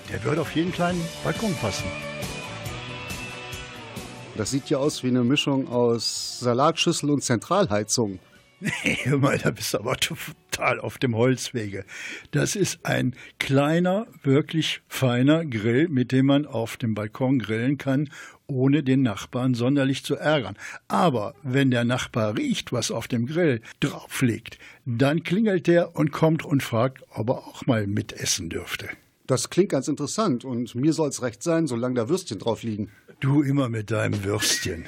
Der 0.10 0.24
würde 0.24 0.40
auf 0.40 0.56
jeden 0.56 0.72
kleinen 0.72 1.02
Balkon 1.26 1.54
passen. 1.56 1.84
Das 4.38 4.50
sieht 4.50 4.70
ja 4.70 4.78
aus 4.78 5.04
wie 5.04 5.10
eine 5.10 5.26
Mischung 5.26 5.68
aus 5.68 6.40
Salatschüssel 6.40 7.10
und 7.10 7.26
Zentralheizung. 7.26 8.20
Hör 9.04 9.18
mal, 9.20 9.38
da 9.38 9.52
bist 9.52 9.74
du 9.74 9.80
aber 9.80 9.98
total 9.98 10.80
auf 10.80 10.98
dem 10.98 11.16
Holzwege. 11.16 11.86
Das 12.32 12.56
ist 12.56 12.86
ein 12.86 13.16
kleiner, 13.40 14.08
wirklich 14.24 14.82
feiner 14.88 15.46
Grill, 15.46 15.90
mit 15.90 16.12
dem 16.12 16.28
man 16.28 16.46
auf 16.46 16.78
dem 16.78 16.96
Balkon 16.96 17.40
grillen 17.40 17.78
kann, 17.78 18.10
ohne 18.48 18.84
den 18.84 19.02
Nachbarn 19.02 19.54
sonderlich 19.54 20.06
zu 20.06 20.16
ärgern. 20.16 20.56
Aber 20.88 21.36
wenn 21.44 21.72
der 21.72 21.84
Nachbar 21.84 22.38
riecht, 22.38 22.72
was 22.72 22.92
auf 22.92 23.08
dem 23.08 23.26
Grill 23.26 23.62
drauf 23.80 24.22
liegt, 24.22 24.58
dann 24.86 25.24
klingelt 25.24 25.68
er 25.68 25.96
und 25.96 26.12
kommt 26.12 26.46
und 26.46 26.64
fragt, 26.64 27.04
ob 27.10 27.30
er 27.30 27.38
auch 27.38 27.66
mal 27.66 27.88
mitessen 27.88 28.50
dürfte. 28.50 28.90
Das 29.26 29.50
klingt 29.50 29.70
ganz 29.70 29.88
interessant 29.88 30.46
und 30.46 30.76
mir 30.76 30.94
soll 30.94 31.10
es 31.10 31.22
recht 31.22 31.44
sein, 31.44 31.68
solange 31.68 31.96
da 31.96 32.10
Würstchen 32.10 32.40
drauf 32.40 32.64
liegen. 32.64 32.92
Du 33.20 33.42
immer 33.42 33.70
mit 33.70 33.90
deinem 33.90 34.24
Würstchen. 34.24 34.86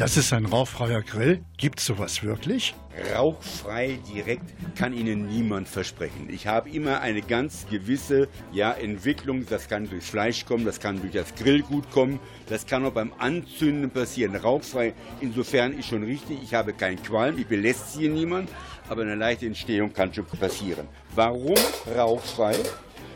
Das 0.00 0.16
ist 0.16 0.32
ein 0.32 0.46
rauchfreier 0.46 1.02
Grill. 1.02 1.44
Gibt 1.58 1.78
es 1.78 1.84
sowas 1.84 2.22
wirklich? 2.22 2.74
Rauchfrei 3.14 3.98
direkt 4.10 4.46
kann 4.74 4.94
Ihnen 4.94 5.26
niemand 5.26 5.68
versprechen. 5.68 6.30
Ich 6.30 6.46
habe 6.46 6.70
immer 6.70 7.02
eine 7.02 7.20
ganz 7.20 7.66
gewisse 7.68 8.28
ja, 8.50 8.72
Entwicklung. 8.72 9.44
Das 9.44 9.68
kann 9.68 9.90
durchs 9.90 10.08
Fleisch 10.08 10.46
kommen, 10.46 10.64
das 10.64 10.80
kann 10.80 11.02
durch 11.02 11.12
das 11.12 11.34
Grillgut 11.34 11.90
kommen, 11.90 12.18
das 12.48 12.66
kann 12.66 12.86
auch 12.86 12.92
beim 12.92 13.12
Anzünden 13.18 13.90
passieren. 13.90 14.34
Rauchfrei 14.36 14.94
insofern 15.20 15.78
ist 15.78 15.88
schon 15.88 16.02
richtig. 16.02 16.38
Ich 16.42 16.54
habe 16.54 16.72
keinen 16.72 17.02
Qualm, 17.02 17.36
ich 17.36 17.46
belästige 17.46 18.08
niemand, 18.08 18.48
aber 18.88 19.02
eine 19.02 19.16
leichte 19.16 19.44
Entstehung 19.44 19.92
kann 19.92 20.14
schon 20.14 20.24
passieren. 20.24 20.88
Warum 21.14 21.58
rauchfrei? 21.94 22.56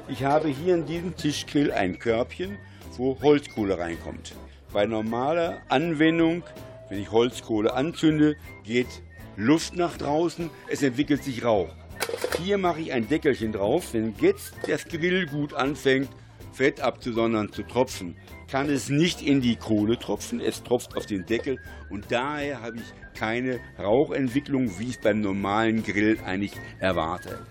Ich 0.08 0.22
habe 0.22 0.48
hier 0.48 0.74
in 0.74 0.84
diesem 0.84 1.16
Tischgrill 1.16 1.72
ein 1.72 1.98
Körbchen, 1.98 2.58
wo 2.98 3.18
Holzkohle 3.22 3.78
reinkommt. 3.78 4.34
Bei 4.70 4.84
normaler 4.84 5.62
Anwendung 5.68 6.42
wenn 6.88 7.00
ich 7.00 7.10
Holzkohle 7.10 7.74
anzünde, 7.74 8.36
geht 8.64 9.02
Luft 9.36 9.76
nach 9.76 9.96
draußen, 9.96 10.50
es 10.68 10.82
entwickelt 10.82 11.24
sich 11.24 11.44
Rauch. 11.44 11.74
Hier 12.42 12.58
mache 12.58 12.80
ich 12.80 12.92
ein 12.92 13.08
Deckelchen 13.08 13.52
drauf, 13.52 13.94
wenn 13.94 14.14
jetzt 14.20 14.54
das 14.68 14.86
Grillgut 14.86 15.54
anfängt, 15.54 16.08
Fett 16.52 16.80
abzusondern, 16.80 17.52
zu 17.52 17.62
tropfen, 17.64 18.16
kann 18.48 18.68
es 18.68 18.88
nicht 18.88 19.22
in 19.22 19.40
die 19.40 19.56
Kohle 19.56 19.98
tropfen, 19.98 20.40
es 20.40 20.62
tropft 20.62 20.96
auf 20.96 21.06
den 21.06 21.26
Deckel 21.26 21.58
und 21.90 22.06
daher 22.10 22.62
habe 22.62 22.76
ich 22.76 23.18
keine 23.18 23.58
Rauchentwicklung, 23.78 24.78
wie 24.78 24.84
ich 24.84 24.96
es 24.96 25.00
beim 25.00 25.20
normalen 25.20 25.82
Grill 25.82 26.18
eigentlich 26.24 26.52
erwarte. 26.78 27.46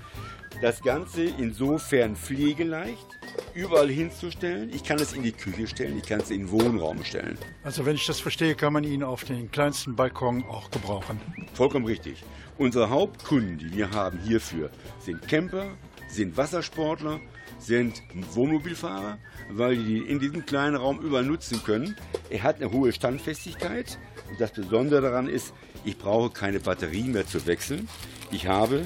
Das 0.61 0.81
Ganze 0.81 1.23
insofern 1.23 2.15
pflegeleicht, 2.15 3.19
überall 3.53 3.89
hinzustellen. 3.89 4.69
Ich 4.73 4.83
kann 4.83 4.99
es 4.99 5.13
in 5.13 5.23
die 5.23 5.31
Küche 5.31 5.67
stellen, 5.67 5.97
ich 5.97 6.07
kann 6.07 6.21
es 6.21 6.31
in 6.31 6.41
den 6.41 6.51
Wohnraum 6.51 7.03
stellen. 7.03 7.37
Also 7.63 7.85
wenn 7.85 7.95
ich 7.95 8.05
das 8.05 8.19
verstehe, 8.19 8.55
kann 8.55 8.73
man 8.73 8.83
ihn 8.83 9.03
auf 9.03 9.23
den 9.25 9.51
kleinsten 9.51 9.95
Balkon 9.95 10.43
auch 10.45 10.69
gebrauchen. 10.71 11.19
Vollkommen 11.53 11.85
richtig. 11.85 12.23
Unsere 12.57 12.89
Hauptkunden, 12.89 13.57
die 13.57 13.73
wir 13.75 13.91
haben 13.91 14.19
hierfür, 14.19 14.69
sind 14.99 15.27
Camper, 15.27 15.65
sind 16.07 16.37
Wassersportler, 16.37 17.19
sind 17.59 18.01
Wohnmobilfahrer, 18.33 19.17
weil 19.49 19.77
die 19.77 19.99
in 19.99 20.19
diesem 20.19 20.45
kleinen 20.45 20.75
Raum 20.75 20.99
überall 20.99 21.23
nutzen 21.23 21.63
können. 21.63 21.95
Er 22.29 22.43
hat 22.43 22.57
eine 22.57 22.71
hohe 22.71 22.91
Standfestigkeit 22.91 23.97
und 24.29 24.39
das 24.39 24.51
Besondere 24.51 25.01
daran 25.01 25.27
ist, 25.27 25.53
ich 25.83 25.97
brauche 25.97 26.29
keine 26.29 26.59
Batterie 26.59 27.03
mehr 27.03 27.25
zu 27.25 27.45
wechseln. 27.45 27.89
Ich 28.31 28.47
habe 28.47 28.83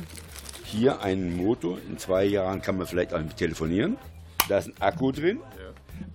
hier 0.68 1.02
einen 1.02 1.36
Motor. 1.36 1.80
In 1.90 1.98
zwei 1.98 2.26
Jahren 2.26 2.62
kann 2.62 2.78
man 2.78 2.88
vielleicht 2.88 3.14
auch 3.14 3.22
telefonieren. 3.36 3.98
Da 4.50 4.60
ist 4.60 4.68
ein 4.68 4.74
Akku 4.80 5.12
drin, 5.12 5.40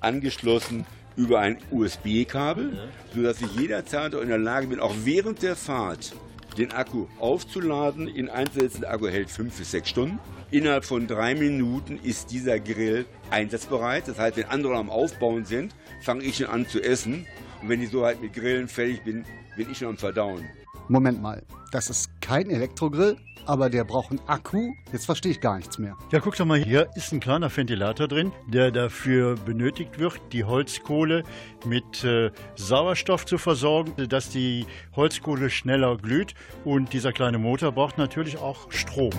angeschlossen 0.00 0.86
über 1.16 1.40
ein 1.40 1.58
USB-Kabel, 1.70 2.88
sodass 3.14 3.40
ich 3.40 3.54
jederzeit 3.56 4.14
auch 4.14 4.22
in 4.22 4.28
der 4.28 4.38
Lage 4.38 4.68
bin, 4.68 4.80
auch 4.80 4.94
während 5.04 5.42
der 5.42 5.56
Fahrt 5.56 6.14
den 6.56 6.72
Akku 6.72 7.06
aufzuladen. 7.18 8.08
In 8.08 8.28
Einzelsätzen 8.28 8.82
der 8.82 8.92
Akku 8.92 9.08
hält 9.08 9.30
fünf 9.30 9.58
bis 9.58 9.70
sechs 9.70 9.88
Stunden. 9.88 10.18
Innerhalb 10.50 10.84
von 10.84 11.06
drei 11.06 11.34
Minuten 11.34 11.98
ist 12.02 12.30
dieser 12.30 12.60
Grill 12.60 13.06
einsatzbereit. 13.30 14.08
Das 14.08 14.18
heißt, 14.18 14.36
wenn 14.36 14.46
andere 14.46 14.76
am 14.76 14.90
Aufbauen 14.90 15.46
sind, 15.46 15.74
fange 16.02 16.24
ich 16.24 16.36
schon 16.36 16.46
an 16.46 16.66
zu 16.66 16.82
essen. 16.82 17.26
Und 17.62 17.68
wenn 17.68 17.82
ich 17.82 17.90
so 17.90 18.04
halt 18.04 18.20
mit 18.20 18.34
Grillen 18.34 18.68
fertig 18.68 19.02
bin, 19.02 19.24
bin 19.56 19.70
ich 19.70 19.78
schon 19.78 19.88
am 19.88 19.96
Verdauen. 19.96 20.44
Moment 20.88 21.22
mal, 21.22 21.42
das 21.70 21.88
ist 21.88 22.10
kein 22.20 22.50
Elektrogrill, 22.50 23.16
aber 23.46 23.70
der 23.70 23.84
braucht 23.84 24.10
einen 24.10 24.20
Akku. 24.26 24.72
Jetzt 24.92 25.06
verstehe 25.06 25.32
ich 25.32 25.40
gar 25.40 25.56
nichts 25.56 25.78
mehr. 25.78 25.96
Ja, 26.10 26.20
guck 26.20 26.36
doch 26.36 26.44
mal, 26.44 26.62
hier 26.62 26.90
ist 26.94 27.12
ein 27.12 27.20
kleiner 27.20 27.54
Ventilator 27.54 28.08
drin, 28.08 28.32
der 28.46 28.70
dafür 28.70 29.36
benötigt 29.36 29.98
wird, 29.98 30.20
die 30.32 30.44
Holzkohle 30.44 31.22
mit 31.64 32.04
äh, 32.04 32.30
Sauerstoff 32.56 33.26
zu 33.26 33.38
versorgen, 33.38 34.08
dass 34.08 34.28
die 34.28 34.66
Holzkohle 34.94 35.50
schneller 35.50 35.96
glüht. 35.96 36.34
Und 36.64 36.92
dieser 36.92 37.12
kleine 37.12 37.38
Motor 37.38 37.72
braucht 37.72 37.98
natürlich 37.98 38.38
auch 38.38 38.70
Strom. 38.70 39.12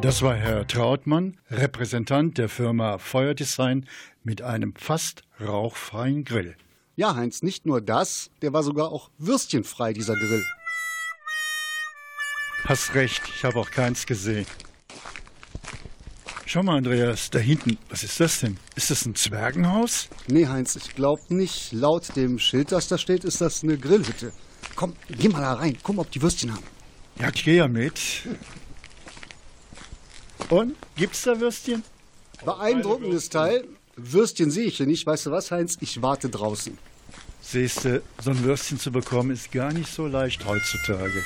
Das 0.00 0.22
war 0.22 0.34
Herr 0.34 0.66
Trautmann, 0.66 1.38
Repräsentant 1.50 2.38
der 2.38 2.48
Firma 2.48 2.98
Feuerdesign 2.98 3.86
mit 4.22 4.42
einem 4.42 4.74
fast 4.76 5.22
rauchfreien 5.40 6.24
Grill. 6.24 6.54
Ja, 6.98 7.14
Heinz, 7.14 7.42
nicht 7.42 7.66
nur 7.66 7.82
das, 7.82 8.30
der 8.40 8.54
war 8.54 8.62
sogar 8.62 8.90
auch 8.90 9.10
würstchenfrei, 9.18 9.92
dieser 9.92 10.14
Grill. 10.14 10.42
Hast 12.64 12.94
recht, 12.94 13.22
ich 13.36 13.44
habe 13.44 13.60
auch 13.60 13.70
keins 13.70 14.06
gesehen. 14.06 14.46
Schau 16.46 16.62
mal, 16.62 16.78
Andreas, 16.78 17.28
da 17.28 17.38
hinten, 17.38 17.76
was 17.90 18.02
ist 18.02 18.18
das 18.18 18.40
denn? 18.40 18.56
Ist 18.76 18.90
das 18.90 19.04
ein 19.04 19.14
Zwergenhaus? 19.14 20.08
Nee, 20.26 20.46
Heinz, 20.46 20.74
ich 20.74 20.94
glaube 20.94 21.22
nicht. 21.28 21.72
Laut 21.72 22.16
dem 22.16 22.38
Schild, 22.38 22.72
das 22.72 22.88
da 22.88 22.96
steht, 22.96 23.24
ist 23.24 23.42
das 23.42 23.62
eine 23.62 23.76
Grillhütte. 23.76 24.32
Komm, 24.74 24.96
geh 25.10 25.28
mal 25.28 25.42
da 25.42 25.52
rein, 25.52 25.76
guck 25.82 25.96
mal, 25.96 26.02
ob 26.02 26.10
die 26.10 26.22
Würstchen 26.22 26.54
haben. 26.54 26.64
Ja, 27.20 27.28
ich 27.28 27.44
gehe 27.44 27.56
ja 27.56 27.68
mit. 27.68 28.00
Und, 30.48 30.76
gibt's 30.96 31.22
da 31.22 31.38
Würstchen? 31.38 31.82
Beeindruckendes 32.42 33.28
Teil. 33.28 33.68
Würstchen 33.96 34.50
sehe 34.50 34.66
ich 34.66 34.76
hier 34.76 34.86
nicht. 34.86 35.06
Weißt 35.06 35.26
du 35.26 35.30
was, 35.30 35.50
Heinz? 35.50 35.78
Ich 35.80 36.02
warte 36.02 36.28
draußen. 36.28 36.76
Siehst 37.40 37.84
du, 37.86 38.02
so 38.20 38.30
ein 38.30 38.44
Würstchen 38.44 38.78
zu 38.78 38.92
bekommen 38.92 39.30
ist 39.30 39.52
gar 39.52 39.72
nicht 39.72 39.90
so 39.90 40.06
leicht 40.06 40.44
heutzutage. 40.44 41.24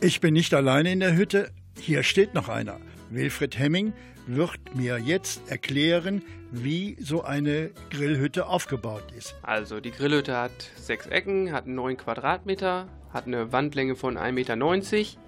Ich 0.00 0.20
bin 0.20 0.34
nicht 0.34 0.52
alleine 0.52 0.92
in 0.92 1.00
der 1.00 1.16
Hütte. 1.16 1.50
Hier 1.78 2.02
steht 2.02 2.34
noch 2.34 2.48
einer. 2.48 2.78
Wilfried 3.08 3.58
Hemming 3.58 3.94
wird 4.26 4.74
mir 4.74 4.98
jetzt 4.98 5.48
erklären, 5.48 6.22
wie 6.50 6.96
so 7.00 7.22
eine 7.22 7.70
Grillhütte 7.90 8.46
aufgebaut 8.46 9.12
ist. 9.16 9.34
Also 9.42 9.80
die 9.80 9.92
Grillhütte 9.92 10.36
hat 10.36 10.52
sechs 10.76 11.06
Ecken, 11.06 11.52
hat 11.52 11.66
9 11.66 11.96
Quadratmeter, 11.96 12.88
hat 13.12 13.26
eine 13.26 13.52
Wandlänge 13.52 13.96
von 13.96 14.16
1,90 14.16 14.32
Meter, 14.32 14.56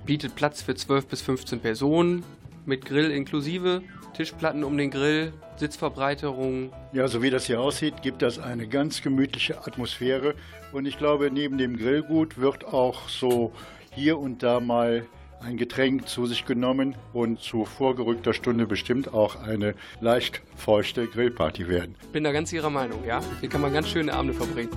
bietet 0.06 0.34
Platz 0.34 0.62
für 0.62 0.74
12 0.74 1.06
bis 1.06 1.22
15 1.22 1.60
Personen, 1.60 2.24
mit 2.66 2.84
Grill 2.84 3.10
inklusive, 3.10 3.82
Tischplatten 4.14 4.64
um 4.64 4.76
den 4.78 4.90
Grill, 4.90 5.32
Sitzverbreiterung. 5.56 6.72
Ja, 6.92 7.08
so 7.08 7.22
wie 7.22 7.30
das 7.30 7.46
hier 7.46 7.60
aussieht, 7.60 8.02
gibt 8.02 8.22
das 8.22 8.38
eine 8.38 8.66
ganz 8.66 9.02
gemütliche 9.02 9.66
Atmosphäre. 9.66 10.34
Und 10.72 10.86
ich 10.86 10.98
glaube, 10.98 11.30
neben 11.30 11.58
dem 11.58 11.76
Grillgut 11.76 12.38
wird 12.38 12.64
auch 12.64 13.08
so 13.08 13.52
hier 13.92 14.18
und 14.18 14.42
da 14.42 14.60
mal 14.60 15.06
ein 15.40 15.56
Getränk 15.56 16.08
zu 16.08 16.26
sich 16.26 16.46
genommen 16.46 16.96
und 17.12 17.40
zu 17.40 17.64
vorgerückter 17.66 18.32
Stunde 18.32 18.66
bestimmt 18.66 19.12
auch 19.12 19.42
eine 19.42 19.74
leicht 20.00 20.40
feuchte 20.56 21.06
Grillparty 21.06 21.68
werden. 21.68 21.96
Bin 22.12 22.24
da 22.24 22.32
ganz 22.32 22.52
Ihrer 22.52 22.70
Meinung, 22.70 23.04
ja? 23.06 23.20
Hier 23.40 23.50
kann 23.50 23.60
man 23.60 23.72
ganz 23.72 23.88
schöne 23.88 24.12
Abende 24.12 24.32
verbringen. 24.32 24.70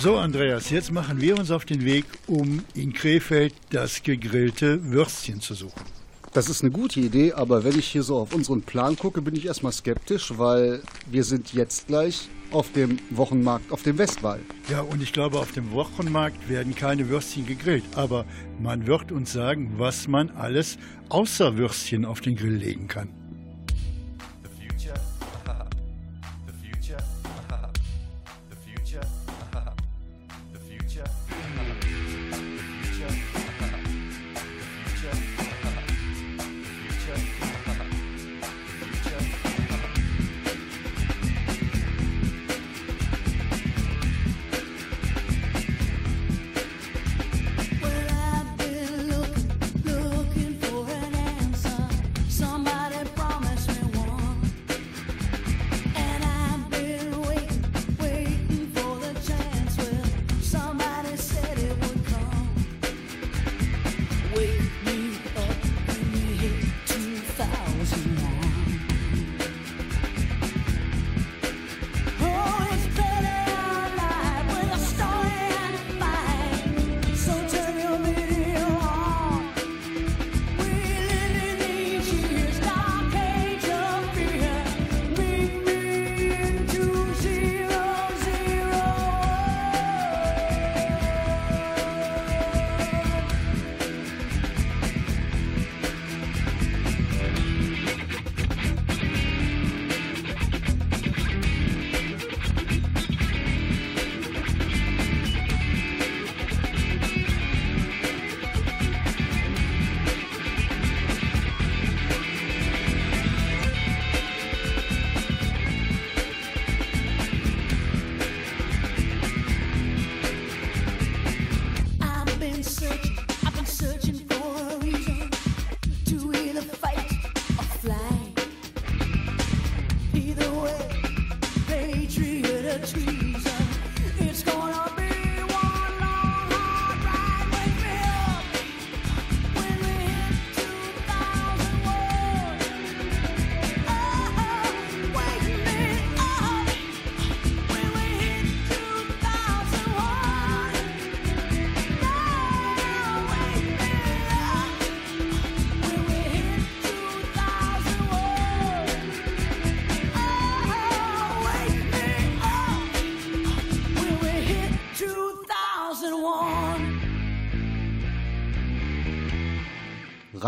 So, 0.00 0.16
Andreas, 0.16 0.70
jetzt 0.70 0.92
machen 0.92 1.20
wir 1.20 1.36
uns 1.38 1.50
auf 1.50 1.64
den 1.64 1.84
Weg, 1.84 2.04
um 2.28 2.62
in 2.74 2.92
Krefeld 2.92 3.52
das 3.70 4.02
gegrillte 4.02 4.92
Würstchen 4.92 5.40
zu 5.40 5.54
suchen. 5.54 5.82
Das 6.32 6.48
ist 6.48 6.62
eine 6.62 6.70
gute 6.70 7.00
Idee, 7.00 7.32
aber 7.32 7.64
wenn 7.64 7.76
ich 7.78 7.88
hier 7.88 8.02
so 8.04 8.18
auf 8.18 8.32
unseren 8.32 8.62
Plan 8.62 8.96
gucke, 8.96 9.22
bin 9.22 9.34
ich 9.34 9.46
erstmal 9.46 9.72
skeptisch, 9.72 10.32
weil 10.36 10.82
wir 11.10 11.24
sind 11.24 11.52
jetzt 11.52 11.88
gleich 11.88 12.28
auf 12.52 12.70
dem 12.72 12.98
Wochenmarkt 13.10 13.72
auf 13.72 13.82
dem 13.82 13.98
Westwall. 13.98 14.40
Ja, 14.70 14.82
und 14.82 15.02
ich 15.02 15.12
glaube, 15.12 15.38
auf 15.38 15.52
dem 15.52 15.72
Wochenmarkt 15.72 16.48
werden 16.48 16.74
keine 16.74 17.08
Würstchen 17.08 17.46
gegrillt, 17.46 17.84
aber 17.96 18.24
man 18.60 18.86
wird 18.86 19.10
uns 19.10 19.32
sagen, 19.32 19.74
was 19.78 20.06
man 20.06 20.30
alles 20.30 20.78
außer 21.08 21.56
Würstchen 21.56 22.04
auf 22.04 22.20
den 22.20 22.36
Grill 22.36 22.54
legen 22.54 22.86
kann. 22.88 23.17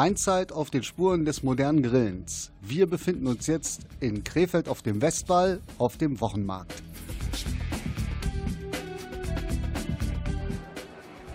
Rheinzeit 0.01 0.51
auf 0.51 0.71
den 0.71 0.83
Spuren 0.83 1.27
des 1.27 1.43
modernen 1.43 1.83
Grillens. 1.83 2.53
Wir 2.63 2.87
befinden 2.87 3.27
uns 3.27 3.47
jetzt 3.47 3.83
in 4.01 4.25
Krefeld 4.25 4.67
auf 4.67 4.81
dem 4.81 5.03
Westwall 5.03 5.61
auf 5.77 5.99
dem 5.99 6.23
Wochenmarkt. 6.23 6.73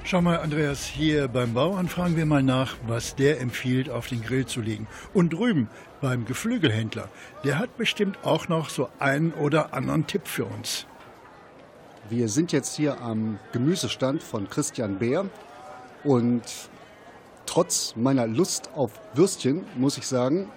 Schau 0.04 0.19
mal, 0.23 0.39
Andreas, 0.39 0.84
hier 0.84 1.28
beim 1.28 1.54
Bauern 1.54 1.88
fragen 1.88 2.17
wir 2.17 2.25
mal 2.25 2.41
nach, 2.41 2.75
was 2.88 3.15
der 3.15 3.39
empfiehlt, 3.39 3.91
auf 3.91 4.08
den 4.08 4.23
Grill 4.23 4.47
zu 4.47 4.62
legen. 4.62 4.88
Und 5.13 5.34
drüben 5.34 5.69
beim 6.01 6.25
Geflügelhändler, 6.25 7.08
der 7.43 7.60
hat 7.60 7.78
bestimmt 7.78 8.17
auch 8.23 8.47
noch 8.47 8.69
so 8.69 8.89
einen 8.97 9.32
oder 9.34 9.75
anderen 9.75 10.08
Tipp 10.08 10.28
für 10.28 10.45
uns. 10.45 10.88
Wir 12.10 12.30
sind 12.30 12.51
jetzt 12.51 12.75
hier 12.75 12.99
am 12.99 13.38
Gemüsestand 13.51 14.23
von 14.23 14.49
Christian 14.49 14.97
Beer 14.97 15.30
und 16.04 16.41
trotz 17.45 17.95
meiner 17.95 18.27
Lust 18.27 18.69
auf 18.75 18.91
Würstchen 19.13 19.65
muss 19.77 19.97
ich 19.97 20.08
sagen, 20.08 20.49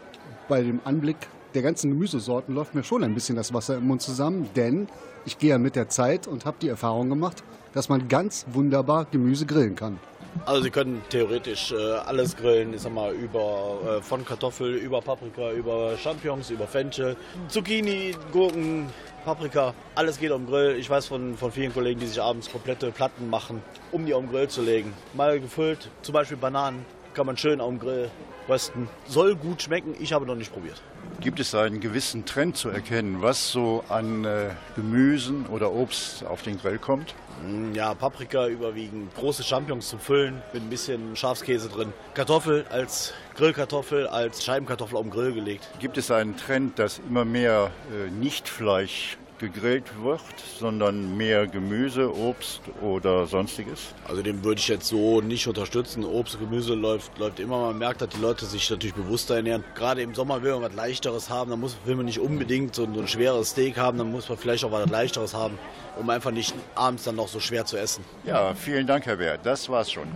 bei 0.48 0.62
dem 0.62 0.80
Anblick 0.84 1.16
der 1.54 1.62
ganzen 1.62 1.90
Gemüsesorten 1.90 2.54
läuft 2.54 2.74
mir 2.74 2.84
schon 2.84 3.02
ein 3.04 3.14
bisschen 3.14 3.36
das 3.36 3.54
Wasser 3.54 3.76
im 3.76 3.86
Mund 3.86 4.02
zusammen, 4.02 4.48
denn 4.54 4.88
ich 5.24 5.38
gehe 5.38 5.50
ja 5.50 5.58
mit 5.58 5.76
der 5.76 5.88
Zeit 5.88 6.26
und 6.26 6.44
habe 6.44 6.56
die 6.60 6.68
Erfahrung 6.68 7.08
gemacht, 7.08 7.42
dass 7.74 7.88
man 7.88 8.08
ganz 8.08 8.46
wunderbar 8.52 9.06
Gemüse 9.10 9.46
grillen 9.46 9.74
kann. 9.74 9.98
Also 10.44 10.62
Sie 10.62 10.70
können 10.70 11.02
theoretisch 11.10 11.72
äh, 11.72 11.76
alles 11.76 12.36
grillen, 12.36 12.72
ich 12.74 12.82
sag 12.82 12.92
mal, 12.92 13.12
über, 13.12 13.98
äh, 13.98 14.02
von 14.02 14.24
Kartoffel, 14.24 14.74
über 14.76 15.00
Paprika, 15.00 15.52
über 15.52 15.96
Champignons, 15.96 16.50
über 16.50 16.66
Fenchel, 16.66 17.16
Zucchini, 17.48 18.14
Gurken, 18.32 18.86
Paprika, 19.24 19.74
alles 19.94 20.18
geht 20.18 20.32
am 20.32 20.46
Grill. 20.46 20.76
Ich 20.78 20.88
weiß 20.88 21.06
von, 21.06 21.36
von 21.36 21.52
vielen 21.52 21.72
Kollegen, 21.72 22.00
die 22.00 22.06
sich 22.06 22.20
abends 22.20 22.50
komplette 22.50 22.90
Platten 22.90 23.28
machen, 23.28 23.62
um 23.92 24.06
die 24.06 24.14
am 24.14 24.30
Grill 24.30 24.48
zu 24.48 24.62
legen. 24.62 24.94
Mal 25.14 25.40
gefüllt, 25.40 25.90
zum 26.02 26.12
Beispiel 26.14 26.36
Bananen, 26.36 26.86
kann 27.14 27.26
man 27.26 27.36
schön 27.36 27.60
am 27.60 27.78
Grill 27.78 28.10
rösten. 28.48 28.88
Soll 29.06 29.36
gut 29.36 29.62
schmecken, 29.62 29.94
ich 29.98 30.12
habe 30.12 30.26
noch 30.26 30.34
nicht 30.34 30.52
probiert. 30.52 30.80
Gibt 31.20 31.40
es 31.40 31.54
einen 31.54 31.80
gewissen 31.80 32.24
Trend 32.24 32.56
zu 32.56 32.68
erkennen, 32.68 33.22
was 33.22 33.50
so 33.50 33.84
an 33.88 34.24
äh, 34.24 34.50
Gemüsen 34.76 35.46
oder 35.46 35.72
Obst 35.72 36.24
auf 36.24 36.42
den 36.42 36.58
Grill 36.58 36.78
kommt? 36.78 37.14
Mm, 37.46 37.74
ja, 37.74 37.94
Paprika 37.94 38.46
überwiegend, 38.46 39.14
große 39.14 39.42
Champignons 39.42 39.88
zum 39.88 40.00
Füllen 40.00 40.42
mit 40.52 40.62
ein 40.62 40.70
bisschen 40.70 41.16
Schafskäse 41.16 41.68
drin. 41.68 41.92
Kartoffel 42.14 42.64
als 42.70 43.12
Grillkartoffel, 43.36 44.06
als 44.06 44.44
Scheibenkartoffel 44.44 44.96
auf 44.96 45.02
den 45.02 45.10
Grill 45.10 45.32
gelegt. 45.32 45.68
Gibt 45.80 45.98
es 45.98 46.10
einen 46.10 46.36
Trend, 46.36 46.78
dass 46.78 47.00
immer 47.08 47.24
mehr 47.24 47.70
äh, 47.92 48.10
Nichtfleisch 48.10 49.18
gegrillt 49.38 49.84
wird, 50.02 50.20
sondern 50.58 51.16
mehr 51.16 51.46
Gemüse, 51.46 52.14
Obst 52.14 52.62
oder 52.82 53.26
sonstiges? 53.26 53.94
Also 54.06 54.22
den 54.22 54.44
würde 54.44 54.60
ich 54.60 54.68
jetzt 54.68 54.86
so 54.86 55.20
nicht 55.20 55.46
unterstützen. 55.46 56.04
Obst 56.04 56.34
und 56.36 56.48
Gemüse 56.48 56.74
läuft, 56.74 57.18
läuft 57.18 57.40
immer. 57.40 57.58
Man 57.58 57.78
merkt, 57.78 58.00
dass 58.02 58.10
die 58.10 58.20
Leute 58.20 58.46
sich 58.46 58.68
natürlich 58.70 58.94
bewusster 58.94 59.36
ernähren. 59.36 59.64
Gerade 59.74 60.02
im 60.02 60.14
Sommer 60.14 60.42
will 60.42 60.52
man 60.52 60.62
was 60.62 60.74
Leichteres 60.74 61.30
haben. 61.30 61.50
Dann 61.50 61.60
muss, 61.60 61.76
will 61.84 61.96
man 61.96 62.06
nicht 62.06 62.20
unbedingt 62.20 62.74
so, 62.74 62.86
so 62.92 63.00
ein 63.00 63.08
schweres 63.08 63.50
Steak 63.50 63.76
haben. 63.76 63.98
Dann 63.98 64.10
muss 64.10 64.28
man 64.28 64.38
vielleicht 64.38 64.64
auch 64.64 64.72
was 64.72 64.88
Leichteres 64.88 65.34
haben, 65.34 65.58
um 65.98 66.08
einfach 66.10 66.30
nicht 66.30 66.54
abends 66.74 67.04
dann 67.04 67.16
noch 67.16 67.28
so 67.28 67.40
schwer 67.40 67.64
zu 67.64 67.76
essen. 67.76 68.04
Ja, 68.24 68.54
vielen 68.54 68.86
Dank, 68.86 69.06
Herr 69.06 69.18
Wehr. 69.18 69.38
Das 69.38 69.68
war's 69.68 69.90
schon. 69.90 70.08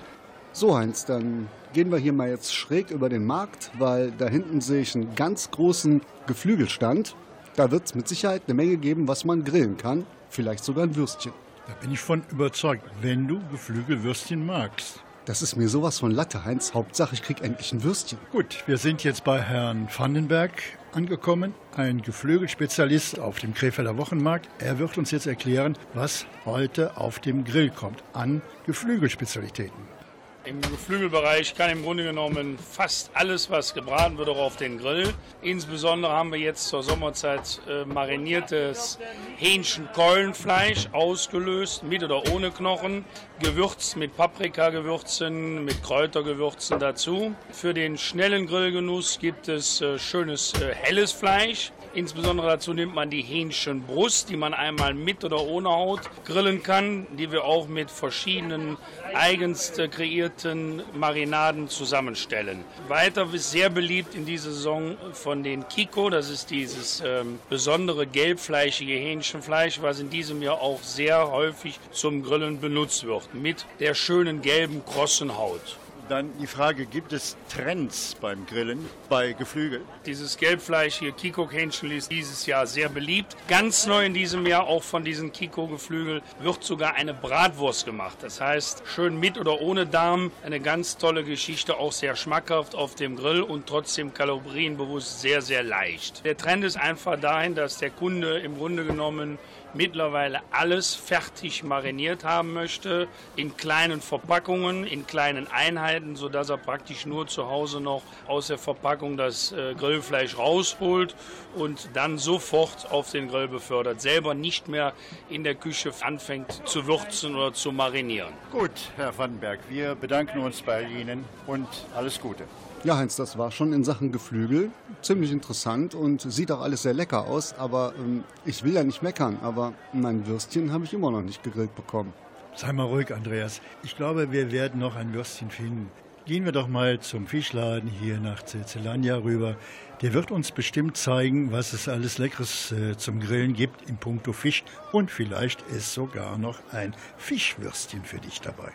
So, 0.55 0.77
Heinz, 0.77 1.07
dann 1.07 1.49
gehen 1.73 1.91
wir 1.91 1.99
hier 1.99 2.13
mal 2.13 2.29
jetzt 2.29 2.55
schräg 2.55 2.91
über 2.91 3.09
den 3.09 3.25
Markt, 3.25 3.71
weil 3.79 4.11
da 4.11 4.29
hinten 4.29 4.61
sehe 4.61 4.83
ich 4.83 4.95
einen 4.95 5.15
ganz 5.15 5.51
großen 5.51 6.03
Geflügelstand. 6.27 7.17
Da 7.55 7.71
wird 7.71 7.85
es 7.85 7.95
mit 7.95 8.09
Sicherheit 8.09 8.43
eine 8.47 8.55
Menge 8.55 8.79
geben, 8.79 9.09
was 9.09 9.25
man 9.25 9.45
grillen 9.45 9.77
kann. 9.77 10.07
Vielleicht 10.31 10.65
sogar 10.65 10.85
ein 10.85 10.97
Würstchen. 10.97 11.33
Da 11.67 11.75
bin 11.75 11.93
ich 11.93 12.01
von 12.01 12.23
überzeugt, 12.31 12.83
wenn 13.03 13.29
du 13.29 13.41
Geflügelwürstchen 13.51 14.45
magst. 14.45 15.01
Das 15.27 15.43
ist 15.43 15.57
mir 15.57 15.69
sowas 15.69 15.99
von 15.99 16.11
Latte, 16.11 16.45
Heinz. 16.45 16.75
Hauptsache, 16.75 17.15
ich 17.15 17.23
krieg 17.23 17.43
endlich 17.43 17.73
ein 17.73 17.85
Würstchen. 17.85 18.19
Gut, 18.33 18.65
wir 18.67 18.79
sind 18.79 19.05
jetzt 19.05 19.23
bei 19.23 19.41
Herrn 19.41 19.89
Vandenberg 19.97 20.53
angekommen, 20.93 21.55
ein 21.77 22.03
Geflügelspezialist 22.03 23.21
auf 23.21 23.39
dem 23.39 23.55
Krefelder 23.55 23.99
Wochenmarkt. 23.99 24.49
Er 24.59 24.79
wird 24.79 24.99
uns 24.99 25.11
jetzt 25.11 25.27
erklären, 25.27 25.77
was 25.95 26.27
heute 26.45 26.97
auf 26.97 27.21
dem 27.21 27.45
Grill 27.45 27.71
kommt 27.71 28.03
an 28.15 28.43
Geflügelspezialitäten. 28.67 30.02
Im 30.45 30.61
Geflügelbereich 30.61 31.55
kann 31.55 31.71
im 31.71 31.85
Grunde 31.85 32.03
genommen 32.03 32.59
fast 32.59 33.13
alles, 33.15 33.49
was 33.49 33.75
gebraten 33.75 34.19
wird, 34.19 34.29
auch 34.29 34.39
auf 34.39 34.57
den 34.57 34.77
Grill. 34.77 35.15
Insbesondere 35.41 36.13
haben 36.13 36.33
wir 36.33 36.39
jetzt 36.41 36.67
zur 36.67 36.83
Sommerzeit 36.83 37.61
äh, 37.69 37.85
mariniertes 37.85 38.99
Hähnchenkeulenfleisch 39.37 40.89
ausgelöst, 40.91 41.85
mit 41.85 42.03
oder 42.03 42.29
ohne 42.33 42.51
Knochen, 42.51 43.05
gewürzt 43.39 43.97
mit 43.97 44.17
Paprikagewürzen, 44.17 45.65
mit 45.65 45.81
Kräutergewürzen 45.85 46.81
dazu. 46.81 47.37
Für 47.53 47.73
den 47.73 47.97
schnellen 47.97 48.49
Grillgenuss 48.49 49.21
gibt 49.21 49.47
es 49.47 49.81
äh, 49.81 49.97
schönes 49.97 50.55
äh, 50.55 50.75
helles 50.75 51.13
Fleisch. 51.13 51.71
Insbesondere 51.95 52.47
dazu 52.49 52.73
nimmt 52.73 52.95
man 52.95 53.11
die 53.11 53.21
Hähnchenbrust, 53.21 54.31
die 54.31 54.37
man 54.37 54.55
einmal 54.55 54.95
mit 54.95 55.25
oder 55.25 55.43
ohne 55.43 55.69
Haut 55.69 56.01
grillen 56.25 56.63
kann, 56.63 57.07
die 57.19 57.31
wir 57.31 57.45
auch 57.45 57.69
mit 57.69 57.91
verschiedenen 57.91 58.79
eigens 59.15 59.73
kreierten 59.91 60.83
Marinaden 60.95 61.69
zusammenstellen. 61.69 62.65
Weiter 62.89 63.29
ist 63.35 63.51
sehr 63.51 63.69
beliebt 63.69 64.15
in 64.15 64.25
dieser 64.25 64.53
Saison 64.53 64.97
von 65.13 65.43
den 65.43 65.69
Kiko, 65.69 66.09
das 66.09 66.31
ist 66.31 66.51
dieses 66.51 67.03
ähm, 67.05 67.39
besondere 67.51 68.07
gelbfleischige 68.07 68.95
Hähnchenfleisch, 68.95 69.83
was 69.83 70.01
in 70.01 70.09
diesem 70.09 70.41
Jahr 70.41 70.63
auch 70.63 70.83
sehr 70.83 71.31
häufig 71.31 71.79
zum 71.91 72.23
Grillen 72.23 72.59
benutzt 72.61 73.05
wird, 73.05 73.35
mit 73.35 73.67
der 73.81 73.93
schönen 73.93 74.41
gelben 74.41 74.83
krossen 74.87 75.37
Haut. 75.37 75.77
Dann 76.13 76.31
die 76.39 76.47
Frage, 76.47 76.85
gibt 76.85 77.15
es 77.15 77.39
Trends 77.49 78.17
beim 78.21 78.45
Grillen, 78.45 78.87
bei 79.09 79.33
Geflügel? 79.33 79.81
Dieses 80.05 80.37
gelbfleischige 80.37 81.13
Kiko-Hähnchen 81.13 81.91
ist 81.91 82.11
dieses 82.11 82.45
Jahr 82.45 82.67
sehr 82.67 82.91
beliebt. 82.91 83.35
Ganz 83.49 83.87
neu 83.87 84.05
in 84.05 84.13
diesem 84.13 84.47
Jahr, 84.47 84.67
auch 84.67 84.83
von 84.83 85.05
diesen 85.05 85.33
Kiko-Geflügel, 85.33 86.21
wird 86.41 86.65
sogar 86.65 86.97
eine 86.97 87.15
Bratwurst 87.15 87.87
gemacht. 87.87 88.19
Das 88.21 88.43
heißt, 88.43 88.83
schön 88.85 89.19
mit 89.19 89.39
oder 89.39 89.63
ohne 89.63 89.87
Darm. 89.87 90.31
Eine 90.45 90.61
ganz 90.61 90.99
tolle 90.99 91.25
Geschichte, 91.25 91.79
auch 91.79 91.93
sehr 91.93 92.15
schmackhaft 92.15 92.75
auf 92.75 92.95
dem 92.95 93.17
Grill 93.17 93.41
und 93.41 93.67
trotzdem 93.67 94.13
kalorienbewusst 94.13 95.23
sehr, 95.23 95.41
sehr 95.41 95.63
leicht. 95.63 96.27
Der 96.27 96.37
Trend 96.37 96.63
ist 96.63 96.77
einfach 96.77 97.19
dahin, 97.19 97.55
dass 97.55 97.79
der 97.79 97.89
Kunde 97.89 98.39
im 98.41 98.59
Grunde 98.59 98.85
genommen 98.85 99.39
mittlerweile 99.75 100.41
alles 100.51 100.95
fertig 100.95 101.63
mariniert 101.63 102.25
haben 102.25 102.53
möchte, 102.53 103.09
in 103.37 103.57
kleinen 103.57 104.01
Verpackungen, 104.01 104.85
in 104.87 105.07
kleinen 105.07 105.47
Einheiten, 105.51 106.17
sodass 106.17 106.51
er 106.51 106.59
praktisch 106.59 107.07
nur 107.07 107.27
zu 107.27 107.49
Hause 107.49 107.81
noch 107.81 108.03
aus 108.27 108.49
der 108.49 108.59
Verpackung 108.59 109.17
das 109.17 109.53
äh, 109.53 109.75
Grillfleisch 109.75 110.37
rausholt 110.37 111.15
und 111.55 111.91
dann 111.95 112.19
sofort 112.19 112.91
auf 112.91 113.11
den 113.11 113.29
Grill 113.29 113.49
befördert, 113.49 114.01
selber 114.01 114.35
nicht 114.35 114.69
mehr 114.69 114.93
in 115.29 115.45
der 115.45 115.55
Küche 115.55 115.93
anfängt 116.01 116.67
zu 116.67 116.87
würzen 116.87 117.35
oder 117.35 117.53
zu 117.53 117.73
marinieren. 117.73 118.33
Gut, 118.51 118.71
Herr 118.97 119.17
Vandenberg, 119.17 119.61
wir 119.69 119.95
bedanken 119.95 120.39
uns 120.41 120.63
bei 120.63 120.83
Ihnen 120.83 121.25
und 121.47 121.69
alles 121.95 122.21
Gute. 122.21 122.45
Ja, 122.85 122.97
Heinz, 122.97 123.15
das 123.15 123.39
war 123.39 123.53
schon 123.53 123.73
in 123.73 123.85
Sachen 123.85 124.11
Geflügel 124.11 124.73
ziemlich 125.03 125.31
interessant 125.31 125.95
und 125.95 126.21
sieht 126.21 126.51
auch 126.51 126.61
alles 126.61 126.83
sehr 126.83 126.95
lecker 126.95 127.29
aus. 127.29 127.55
Aber 127.57 127.95
ähm, 127.97 128.25
ich 128.45 128.65
will 128.65 128.75
ja 128.75 128.83
nicht 128.83 129.05
meckern, 129.05 129.39
aber 129.41 129.73
mein 129.93 130.27
Würstchen 130.27 130.73
habe 130.73 130.85
ich 130.85 130.93
immer 130.93 131.13
noch 131.13 131.23
nicht 131.23 131.45
gegrillt 131.45 131.77
bekommen. 131.77 132.13
Sei 132.57 132.73
mal 132.73 132.87
ruhig, 132.87 133.15
Andreas. 133.15 133.61
Ich 133.85 133.97
glaube, 133.97 134.33
wir 134.33 134.51
werden 134.51 134.81
noch 134.81 134.97
ein 134.97 135.15
Würstchen 135.15 135.51
finden. 135.51 135.93
Gehen 136.25 136.45
wir 136.45 136.51
doch 136.51 136.67
mal 136.67 136.99
zum 136.99 137.29
Fischladen 137.29 137.89
hier 137.89 138.19
nach 138.19 138.43
Zelzelania 138.43 139.17
rüber. 139.17 139.57
Der 140.03 140.13
wird 140.13 140.33
uns 140.33 140.51
bestimmt 140.51 140.97
zeigen, 140.97 141.53
was 141.53 141.75
es 141.75 141.89
alles 141.89 142.19
Leckeres 142.19 142.73
äh, 142.73 142.97
zum 142.97 143.21
Grillen 143.21 143.55
gibt 143.55 143.89
in 143.89 143.97
puncto 143.97 144.33
Fisch. 144.33 144.65
Und 144.91 145.13
vielleicht 145.13 145.63
ist 145.71 145.95
sogar 145.95 146.37
noch 146.37 146.59
ein 146.73 146.97
Fischwürstchen 147.17 148.05
für 148.05 148.19
dich 148.19 148.41
dabei. 148.41 148.73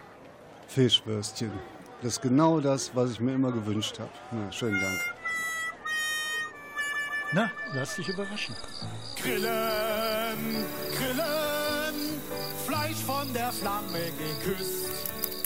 Fischwürstchen. 0.68 1.52
Das 2.02 2.14
ist 2.14 2.22
genau 2.22 2.60
das, 2.60 2.92
was 2.94 3.12
ich 3.12 3.20
mir 3.20 3.34
immer 3.34 3.52
gewünscht 3.52 3.98
habe. 4.00 4.12
Na, 4.32 4.52
schönen 4.52 4.80
Dank. 4.80 5.00
Na, 7.34 7.52
lass 7.74 7.96
dich 7.96 8.08
überraschen. 8.08 8.56
Grillen, 9.20 10.66
grillen, 10.96 12.22
Fleisch 12.68 12.98
von 12.98 13.34
der 13.34 13.52
Flamme 13.52 14.12
geküsst. 14.18 14.86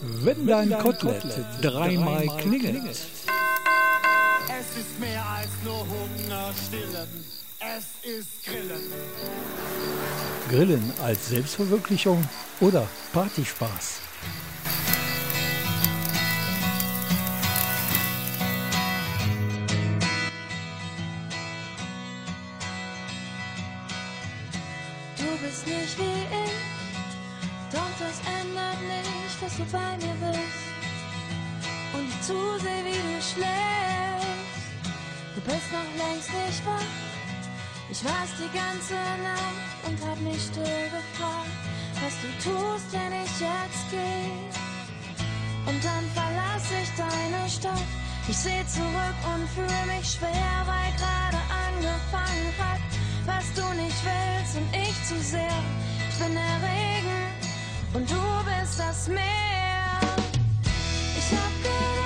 Wenn 0.01 0.45
dein 0.45 0.77
Kotelett 0.77 1.45
dreimal 1.61 2.27
klingelt. 2.37 2.99
Es 4.49 4.77
ist 4.77 4.99
mehr 4.99 5.25
als 5.25 5.49
nur 5.63 5.79
Hunger 5.79 6.51
stillen. 6.67 7.25
Es 7.59 7.85
ist 8.03 8.45
Grillen. 8.45 8.91
Grillen 10.49 10.93
als 11.01 11.29
Selbstverwirklichung 11.29 12.27
oder 12.59 12.85
Partyspaß. 13.13 14.11
Du 35.43 35.51
bist 35.51 35.71
noch 35.71 36.06
längst 36.06 36.30
nicht 36.30 36.65
wach. 36.65 37.12
Ich 37.89 38.04
war's 38.06 38.32
die 38.38 38.58
ganze 38.58 38.93
Nacht 39.23 39.77
und 39.88 39.97
hab 40.08 40.19
mich 40.21 40.41
still 40.41 40.86
gefragt, 40.93 41.58
was 42.01 42.13
du 42.21 42.30
tust, 42.49 42.93
wenn 42.93 43.12
ich 43.12 43.39
jetzt 43.39 43.86
geh. 43.89 44.32
Und 45.65 45.84
dann 45.84 46.06
verlass 46.13 46.65
ich 46.71 46.89
deine 46.95 47.49
Stadt. 47.49 47.88
Ich 48.27 48.38
seh 48.38 48.65
zurück 48.67 49.19
und 49.34 49.49
fühl 49.49 49.86
mich 49.88 50.12
schwer, 50.12 50.54
weil 50.65 50.91
gerade 50.95 51.41
angefangen 51.65 52.54
hat, 52.60 52.82
was 53.25 53.51
du 53.54 53.65
nicht 53.82 53.97
willst 54.06 54.58
und 54.58 54.69
ich 54.75 54.95
zu 55.06 55.19
sehr. 55.21 55.63
Ich 56.10 56.17
bin 56.23 56.34
der 56.36 56.58
Regen 56.69 57.21
und 57.93 58.10
du 58.10 58.21
bist 58.45 58.80
das 58.80 59.08
Meer. 59.08 59.99
Ich 61.17 61.32
hab 61.32 61.63
gedacht, 61.63 62.00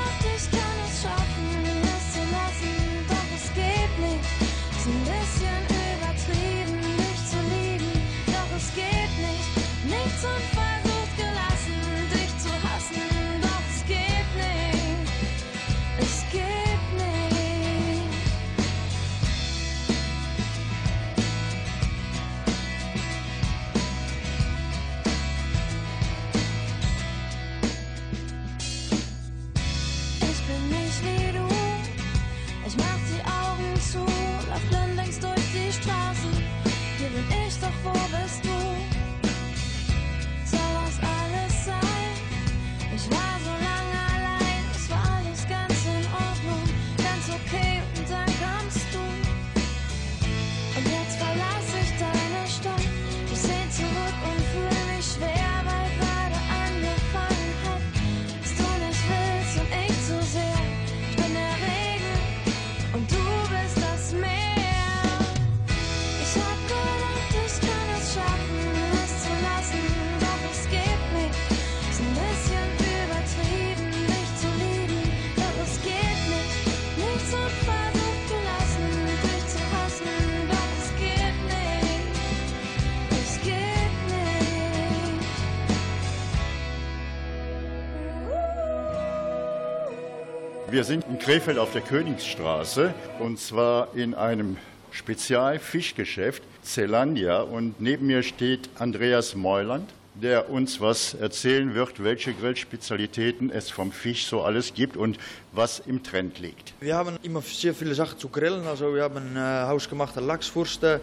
Wir 90.76 90.84
sind 90.84 91.06
in 91.06 91.20
Krefeld 91.20 91.58
auf 91.58 91.72
der 91.72 91.80
Königsstraße 91.80 92.94
und 93.20 93.40
zwar 93.40 93.96
in 93.96 94.14
einem 94.14 94.58
Spezialfischgeschäft 94.92 96.44
Zelandia 96.64 97.40
und 97.40 97.80
neben 97.80 98.08
mir 98.08 98.24
steht 98.24 98.68
Andreas 98.78 99.36
Meuland, 99.36 99.90
der 100.22 100.50
uns 100.50 100.80
was 100.80 101.14
erzählen 101.14 101.74
wird, 101.74 102.04
welche 102.04 102.34
Grillspezialitäten 102.34 103.50
es 103.50 103.70
vom 103.70 103.92
Fisch 103.92 104.26
so 104.26 104.42
alles 104.42 104.74
gibt 104.74 104.96
und 104.98 105.18
was 105.52 105.80
im 105.80 106.04
Trend 106.04 106.40
liegt. 106.40 106.74
Wir 106.80 106.96
haben 106.96 107.18
immer 107.24 107.42
sehr 107.42 107.74
viele 107.74 107.94
Sachen 107.96 108.18
zu 108.18 108.30
grillen. 108.30 108.66
Also 108.66 108.94
wir 108.94 109.04
haben 109.04 109.36
äh, 109.36 109.40
hausgemachte 109.40 110.20
Lachswürste, 110.22 111.02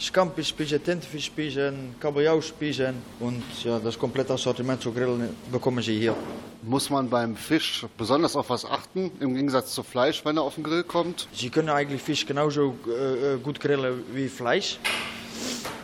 Scampi-Spießen, 0.00 0.82
Tintenfischspießen, 0.82 1.96
Kabeljauspießen 2.00 2.94
und 3.20 3.42
ja, 3.62 3.78
das 3.78 3.98
komplette 3.98 4.32
Assortiment 4.32 4.80
zu 4.80 4.92
grillen 4.92 5.28
bekommen 5.52 5.82
Sie 5.82 5.98
hier. 5.98 6.14
Muss 6.62 6.90
man 6.90 7.08
beim 7.08 7.36
Fisch 7.36 7.86
besonders 7.96 8.34
auf 8.34 8.50
was 8.50 8.64
achten, 8.64 9.12
im 9.20 9.34
Gegensatz 9.34 9.72
zu 9.72 9.82
Fleisch, 9.82 10.24
wenn 10.24 10.36
er 10.36 10.42
auf 10.42 10.56
den 10.56 10.64
Grill 10.64 10.82
kommt? 10.82 11.28
Sie 11.32 11.50
können 11.50 11.68
eigentlich 11.68 12.02
Fisch 12.02 12.26
genauso 12.26 12.74
äh, 12.86 13.36
gut 13.38 13.60
grillen 13.60 14.02
wie 14.12 14.28
Fleisch. 14.28 14.78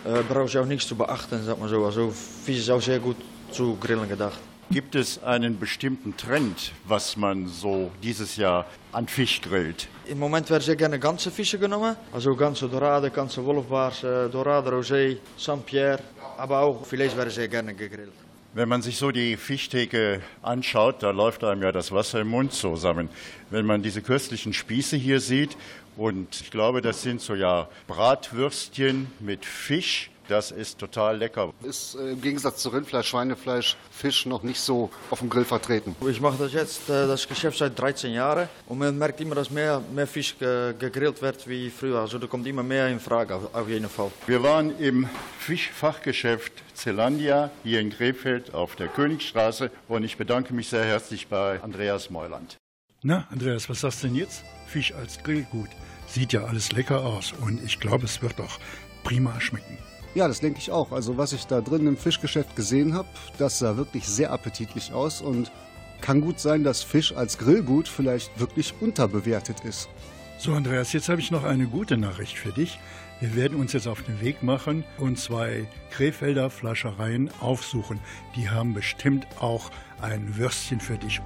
Äh, 0.04 0.22
brauchen 0.28 0.48
Sie 0.48 0.58
auch 0.58 0.66
nichts 0.66 0.86
zu 0.86 0.96
beachten, 0.96 1.42
sag 1.44 1.58
mal 1.60 1.68
so. 1.68 1.84
Also 1.84 2.10
Fisch 2.10 2.58
ist 2.58 2.70
auch 2.70 2.80
sehr 2.80 2.98
gut 2.98 3.16
zu 3.50 3.76
grillen 3.76 4.08
gedacht. 4.08 4.38
Gibt 4.70 4.94
es 4.94 5.22
einen 5.22 5.58
bestimmten 5.58 6.16
Trend, 6.16 6.72
was 6.86 7.16
man 7.16 7.46
so 7.46 7.90
dieses 8.02 8.36
Jahr 8.36 8.64
an 8.90 9.06
Fisch 9.06 9.42
grillt? 9.42 9.86
Im 10.06 10.18
Moment 10.18 10.48
werden 10.48 10.62
sehr 10.62 10.76
gerne 10.76 10.98
ganze 10.98 11.30
Fische 11.30 11.58
genommen. 11.58 11.94
Also 12.10 12.34
ganze 12.34 12.68
Dorade, 12.68 13.10
ganze 13.10 13.44
Wolfbaars, 13.44 14.02
äh, 14.02 14.28
Dorade 14.30 14.70
Rosé, 14.70 15.18
Saint-Pierre. 15.36 15.98
Aber 16.38 16.60
auch 16.60 16.86
Filets 16.86 17.14
werden 17.14 17.28
sehr 17.28 17.48
gerne 17.48 17.74
gegrillt. 17.74 18.12
Wenn 18.54 18.68
man 18.68 18.82
sich 18.82 18.98
so 18.98 19.10
die 19.10 19.36
Fischtheke 19.36 20.20
anschaut, 20.42 21.02
da 21.02 21.10
läuft 21.10 21.42
einem 21.42 21.62
ja 21.62 21.72
das 21.72 21.90
Wasser 21.90 22.20
im 22.20 22.28
Mund 22.28 22.52
zusammen. 22.52 23.08
Wenn 23.48 23.64
man 23.64 23.82
diese 23.82 24.02
köstlichen 24.02 24.52
Spieße 24.52 24.96
hier 24.96 25.20
sieht, 25.20 25.56
und 25.96 26.40
ich 26.40 26.50
glaube, 26.50 26.82
das 26.82 27.02
sind 27.02 27.20
so 27.20 27.34
ja 27.34 27.68
Bratwürstchen 27.86 29.10
mit 29.20 29.44
Fisch, 29.44 30.10
das 30.28 30.50
ist 30.50 30.78
total 30.78 31.18
lecker. 31.18 31.52
Ist 31.62 31.94
äh, 31.94 32.12
im 32.12 32.20
Gegensatz 32.20 32.62
zu 32.62 32.70
Rindfleisch, 32.70 33.08
Schweinefleisch, 33.08 33.76
Fisch 33.90 34.24
noch 34.26 34.42
nicht 34.42 34.60
so 34.60 34.90
auf 35.10 35.18
dem 35.18 35.28
Grill 35.28 35.44
vertreten. 35.44 35.94
Ich 36.08 36.20
mache 36.20 36.38
das 36.38 36.52
jetzt, 36.52 36.88
äh, 36.88 37.06
das 37.06 37.26
Geschäft 37.28 37.58
seit 37.58 37.78
13 37.78 38.12
Jahren. 38.12 38.48
Und 38.66 38.78
man 38.78 38.96
merkt 38.96 39.20
immer, 39.20 39.34
dass 39.34 39.50
mehr, 39.50 39.82
mehr 39.92 40.06
Fisch 40.06 40.38
ge 40.38 40.74
gegrillt 40.78 41.20
wird 41.20 41.46
wie 41.48 41.70
früher. 41.70 41.98
Also 41.98 42.18
da 42.18 42.26
kommt 42.26 42.46
immer 42.46 42.62
mehr 42.62 42.88
in 42.88 43.00
Frage, 43.00 43.34
auf, 43.34 43.54
auf 43.54 43.68
jeden 43.68 43.88
Fall. 43.88 44.10
Wir 44.26 44.42
waren 44.42 44.78
im 44.78 45.08
Fischfachgeschäft 45.38 46.52
Zelandia 46.74 47.50
hier 47.62 47.80
in 47.80 47.90
Krefeld 47.90 48.54
auf 48.54 48.76
der 48.76 48.88
Königstraße 48.88 49.70
und 49.88 50.04
ich 50.04 50.16
bedanke 50.16 50.54
mich 50.54 50.68
sehr 50.68 50.84
herzlich 50.84 51.26
bei 51.26 51.60
Andreas 51.62 52.10
Meuland. 52.10 52.56
Na, 53.02 53.26
Andreas, 53.30 53.68
was 53.68 53.80
sagst 53.80 54.02
du 54.02 54.06
denn 54.06 54.16
jetzt? 54.16 54.44
Fisch 54.72 54.94
als 54.94 55.22
Grillgut. 55.22 55.68
Sieht 56.06 56.32
ja 56.32 56.44
alles 56.44 56.72
lecker 56.72 57.04
aus 57.04 57.34
und 57.42 57.62
ich 57.62 57.78
glaube, 57.78 58.06
es 58.06 58.22
wird 58.22 58.40
auch 58.40 58.58
prima 59.04 59.38
schmecken. 59.38 59.76
Ja, 60.14 60.28
das 60.28 60.40
denke 60.40 60.60
ich 60.60 60.70
auch. 60.70 60.92
Also 60.92 61.18
was 61.18 61.34
ich 61.34 61.46
da 61.46 61.60
drin 61.60 61.86
im 61.86 61.96
Fischgeschäft 61.98 62.56
gesehen 62.56 62.94
habe, 62.94 63.08
das 63.36 63.58
sah 63.58 63.76
wirklich 63.76 64.06
sehr 64.06 64.32
appetitlich 64.32 64.94
aus 64.94 65.20
und 65.20 65.52
kann 66.00 66.22
gut 66.22 66.40
sein, 66.40 66.64
dass 66.64 66.82
Fisch 66.82 67.14
als 67.14 67.36
Grillgut 67.36 67.86
vielleicht 67.86 68.40
wirklich 68.40 68.72
unterbewertet 68.80 69.60
ist. 69.60 69.90
So, 70.38 70.54
Andreas, 70.54 70.94
jetzt 70.94 71.10
habe 71.10 71.20
ich 71.20 71.30
noch 71.30 71.44
eine 71.44 71.66
gute 71.66 71.98
Nachricht 71.98 72.38
für 72.38 72.52
dich. 72.52 72.78
Wir 73.20 73.36
werden 73.36 73.60
uns 73.60 73.74
jetzt 73.74 73.86
auf 73.86 74.02
den 74.02 74.20
Weg 74.22 74.42
machen 74.42 74.84
und 74.98 75.18
zwei 75.18 75.66
Krefelder 75.90 76.48
Flaschereien 76.48 77.30
aufsuchen. 77.40 78.00
Die 78.36 78.48
haben 78.48 78.72
bestimmt 78.72 79.26
auch 79.38 79.70
ein 80.00 80.36
Würstchen 80.38 80.80
für 80.80 80.96
dich. 80.96 81.20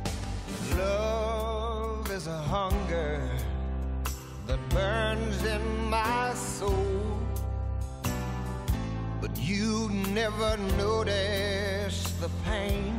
Never 10.17 10.57
notice 10.79 12.11
the 12.23 12.31
pain. 12.43 12.99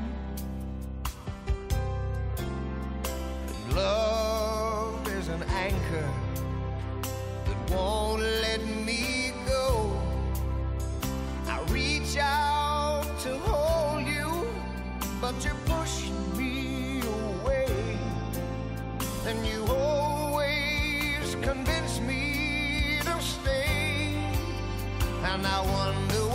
Love 3.71 5.08
is 5.08 5.27
an 5.30 5.41
anchor 5.49 6.10
that 7.45 7.71
won't 7.71 8.21
let 8.21 8.63
me 8.86 9.34
go. 9.47 9.99
I 11.47 11.60
reach 11.71 12.17
out 12.19 13.08
to 13.23 13.36
hold 13.39 14.06
you, 14.06 14.47
but 15.19 15.34
you 15.43 15.53
push 15.65 16.12
me 16.38 17.01
away. 17.01 17.97
And 19.25 19.43
you 19.43 19.65
always 19.69 21.36
convince 21.41 21.99
me 21.99 22.99
to 23.06 23.19
stay. 23.19 24.13
And 25.23 25.47
I 25.47 25.62
wonder 25.65 26.26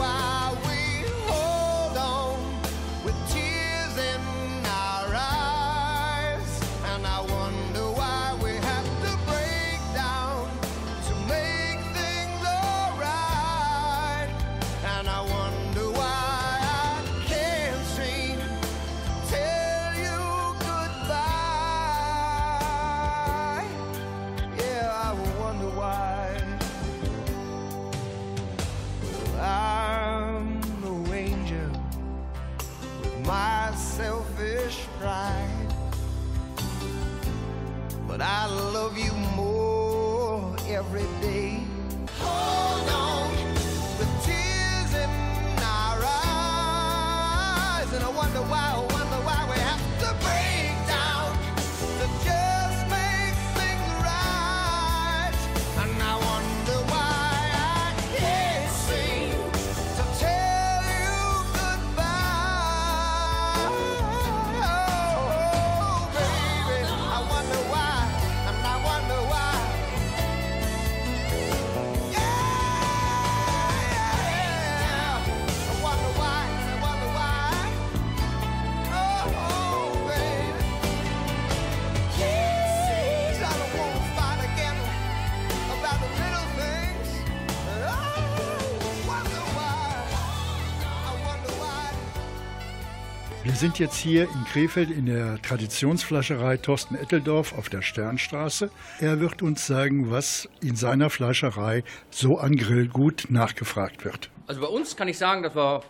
sind 93.62 93.78
jetzt 93.78 93.98
hier 93.98 94.24
in 94.24 94.44
Krefeld 94.46 94.90
in 94.90 95.06
der 95.06 95.40
Traditionsfleischerei 95.40 96.56
Thorsten 96.56 96.96
Etteldorf 96.96 97.56
auf 97.56 97.68
der 97.68 97.80
Sternstraße. 97.80 98.72
Er 98.98 99.20
wird 99.20 99.40
uns 99.40 99.68
sagen, 99.68 100.10
was 100.10 100.48
in 100.60 100.74
seiner 100.74 101.10
Fleischerei 101.10 101.84
so 102.10 102.38
an 102.38 102.56
Grillgut 102.56 103.26
nachgefragt 103.30 104.04
wird. 104.04 104.30
Also 104.48 104.60
bei 104.60 104.66
uns 104.66 104.96
kann 104.96 105.06
ich 105.06 105.16
sagen, 105.16 105.44
dass 105.44 105.54
wir 105.54 105.84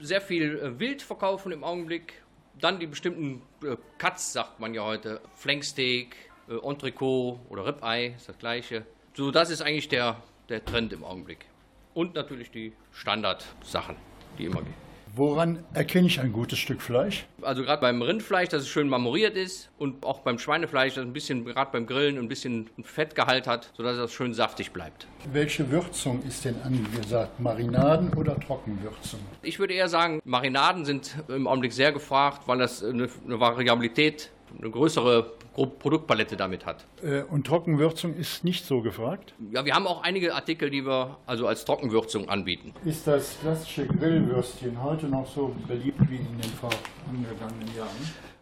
sehr 0.00 0.20
viel 0.20 0.58
äh, 0.58 0.80
Wild 0.80 1.02
verkaufen 1.02 1.52
im 1.52 1.62
Augenblick. 1.62 2.20
Dann 2.60 2.80
die 2.80 2.88
bestimmten 2.88 3.42
äh, 3.62 3.76
Cuts, 3.96 4.32
sagt 4.32 4.58
man 4.58 4.74
ja 4.74 4.82
heute. 4.82 5.20
Flanksteak, 5.36 6.16
äh, 6.48 6.68
Entrecot 6.68 7.38
oder 7.48 7.64
Ribeye, 7.64 8.16
ist 8.16 8.28
das 8.28 8.38
gleiche. 8.38 8.86
So, 9.12 9.30
das 9.30 9.50
ist 9.50 9.62
eigentlich 9.62 9.88
der, 9.88 10.20
der 10.48 10.64
Trend 10.64 10.92
im 10.92 11.04
Augenblick. 11.04 11.46
Und 11.94 12.16
natürlich 12.16 12.50
die 12.50 12.72
Standardsachen, 12.90 13.94
die 14.36 14.46
immer 14.46 14.62
gehen. 14.62 14.83
Woran 15.16 15.62
erkenne 15.74 16.08
ich 16.08 16.18
ein 16.18 16.32
gutes 16.32 16.58
Stück 16.58 16.82
Fleisch? 16.82 17.24
Also 17.40 17.62
gerade 17.62 17.80
beim 17.80 18.02
Rindfleisch, 18.02 18.48
dass 18.48 18.62
es 18.62 18.68
schön 18.68 18.88
marmoriert 18.88 19.36
ist 19.36 19.70
und 19.78 20.04
auch 20.04 20.20
beim 20.20 20.40
Schweinefleisch, 20.40 20.94
dass 20.94 21.02
es 21.02 21.08
ein 21.08 21.12
bisschen, 21.12 21.44
gerade 21.44 21.70
beim 21.70 21.86
Grillen, 21.86 22.18
ein 22.18 22.26
bisschen 22.26 22.68
Fettgehalt 22.82 23.46
hat, 23.46 23.70
sodass 23.76 23.96
es 23.96 24.12
schön 24.12 24.34
saftig 24.34 24.72
bleibt. 24.72 25.06
Welche 25.32 25.70
Würzung 25.70 26.20
ist 26.24 26.44
denn 26.44 26.56
angesagt? 26.62 27.38
Marinaden 27.38 28.12
oder 28.14 28.38
Trockenwürzung? 28.40 29.20
Ich 29.42 29.60
würde 29.60 29.74
eher 29.74 29.88
sagen, 29.88 30.20
Marinaden 30.24 30.84
sind 30.84 31.14
im 31.28 31.46
Augenblick 31.46 31.72
sehr 31.72 31.92
gefragt, 31.92 32.42
weil 32.46 32.58
das 32.58 32.82
eine, 32.82 33.08
eine 33.24 33.38
Variabilität, 33.38 34.32
eine 34.58 34.70
größere 34.70 35.32
Produktpalette 35.54 36.36
damit 36.36 36.66
hat. 36.66 36.86
Äh, 37.02 37.22
Und 37.22 37.46
Trockenwürzung 37.46 38.14
ist 38.14 38.44
nicht 38.44 38.64
so 38.66 38.82
gefragt? 38.82 39.34
Ja, 39.52 39.64
wir 39.64 39.74
haben 39.74 39.86
auch 39.86 40.02
einige 40.02 40.34
Artikel, 40.34 40.70
die 40.70 40.84
wir 40.84 41.16
also 41.26 41.46
als 41.46 41.64
Trockenwürzung 41.64 42.28
anbieten. 42.28 42.74
Ist 42.84 43.06
das 43.06 43.38
klassische 43.40 43.86
Grillwürstchen 43.86 44.82
heute 44.82 45.06
noch 45.06 45.26
so 45.26 45.54
beliebt 45.68 46.00
wie 46.10 46.16
in 46.16 46.40
den 46.40 46.50
vorangegangenen 46.52 47.74
Jahren? 47.76 47.88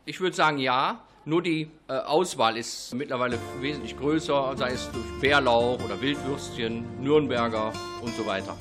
Ich 0.05 0.21
würde 0.21 0.35
sagen, 0.35 0.59
ja. 0.59 1.03
Nur 1.25 1.41
die 1.41 1.71
äh, 1.87 1.93
Auswahl 1.93 2.57
ist 2.57 2.93
mittlerweile 2.95 3.39
wesentlich 3.61 3.97
größer, 3.97 4.57
sei 4.57 4.73
es 4.73 4.91
durch 4.91 5.05
Bärlauch 5.21 5.79
oder 5.85 6.01
Wildwürstchen, 6.01 6.85
Nürnberger 7.01 7.73
und 8.03 8.13
so 8.17 8.27
weiter. 8.27 8.57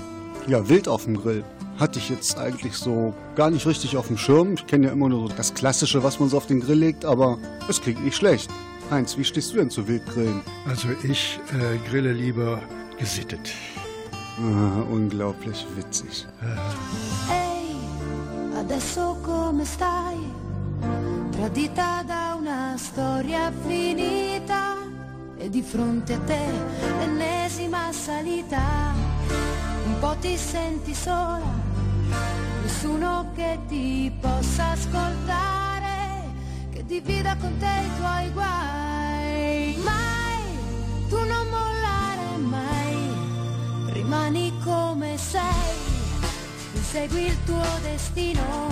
Ja, 0.47 0.67
wild 0.67 0.87
auf 0.87 1.05
dem 1.05 1.17
Grill. 1.17 1.43
Hatte 1.79 1.99
ich 1.99 2.09
jetzt 2.09 2.37
eigentlich 2.37 2.73
so 2.73 3.13
gar 3.35 3.49
nicht 3.49 3.65
richtig 3.65 3.97
auf 3.97 4.07
dem 4.07 4.17
Schirm. 4.17 4.53
Ich 4.53 4.67
kenne 4.67 4.87
ja 4.87 4.93
immer 4.93 5.09
nur 5.09 5.27
so 5.29 5.35
das 5.35 5.53
Klassische, 5.53 6.03
was 6.03 6.19
man 6.19 6.29
so 6.29 6.37
auf 6.37 6.47
den 6.47 6.59
Grill 6.59 6.79
legt, 6.79 7.05
aber 7.05 7.37
es 7.69 7.81
klingt 7.81 8.03
nicht 8.03 8.15
schlecht. 8.15 8.49
Heinz, 8.89 9.17
wie 9.17 9.23
stehst 9.23 9.53
du 9.53 9.57
denn 9.57 9.69
zu 9.69 9.87
Wildgrillen? 9.87 10.41
Also 10.67 10.89
ich 11.03 11.39
äh, 11.53 11.77
grille 11.89 12.11
lieber 12.11 12.59
gesittet. 12.99 13.53
Ah, 14.37 14.81
unglaublich 14.91 15.65
witzig. 15.75 16.27
Ehi, 17.29 17.75
adesso 18.57 19.17
come 19.23 19.65
stai? 19.65 20.17
Tradita 21.31 22.03
da 22.05 22.35
una 22.37 22.75
storia 22.77 23.51
finita 23.65 24.77
e 25.37 25.49
di 25.49 25.61
fronte 25.61 26.13
a 26.13 26.19
te 26.19 26.39
l'ennesima 26.99 27.91
salita. 27.91 29.10
Po' 30.01 30.15
ti 30.19 30.35
senti 30.35 30.95
sola, 30.95 31.45
nessuno 32.63 33.31
che 33.35 33.59
ti 33.67 34.11
possa 34.19 34.71
ascoltare, 34.71 36.23
che 36.71 36.83
divida 36.87 37.35
con 37.35 37.55
te 37.59 37.67
i 37.67 37.89
tuoi 37.99 38.31
guai. 38.31 39.75
Mai, 39.83 41.07
tu 41.07 41.17
non 41.17 41.47
mollare 41.49 42.37
mai, 42.39 43.93
rimani 43.93 44.51
come 44.63 45.19
sei. 45.19 45.77
Insegui 46.73 47.27
il 47.27 47.43
tuo 47.45 47.61
destino, 47.83 48.69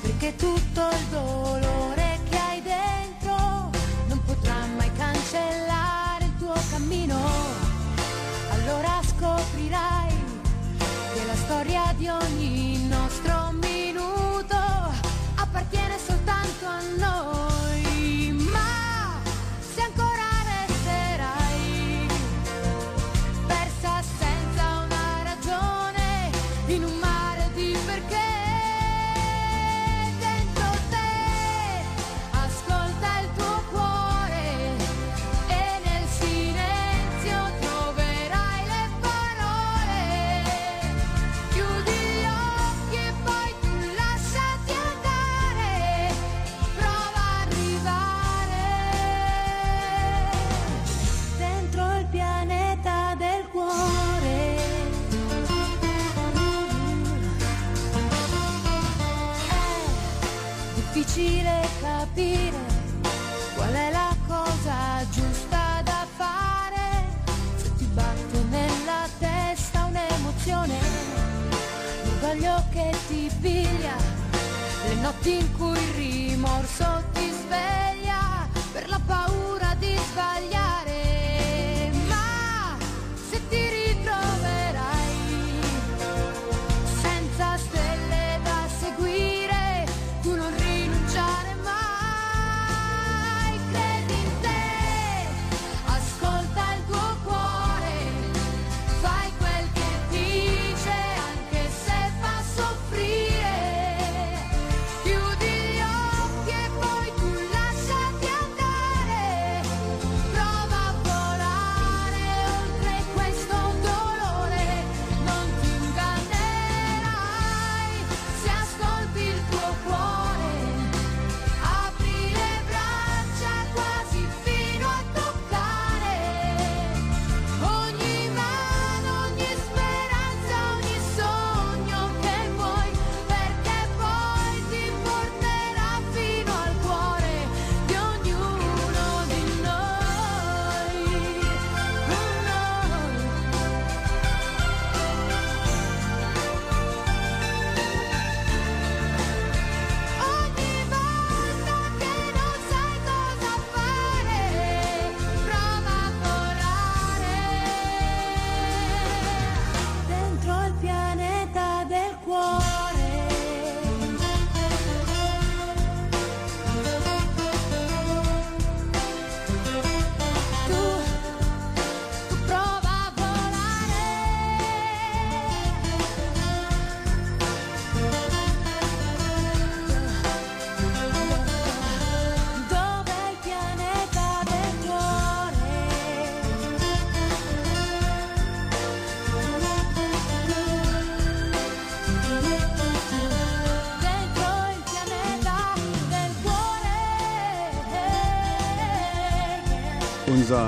perché 0.00 0.36
tutto 0.36 0.88
il 0.92 1.06
dolore 1.10 2.20
che 2.30 2.38
hai 2.38 2.62
dentro 2.62 3.70
non 4.06 4.22
potrà 4.24 4.64
mai 4.76 4.92
cancellare 4.92 6.24
il 6.24 6.36
tuo 6.38 6.54
cammino. 6.70 7.18
Allora 8.52 9.00
scoprirai 9.02 10.05
storia 11.56 11.94
di 11.96 12.06
ogni 12.06 12.86
nostro 12.86 13.45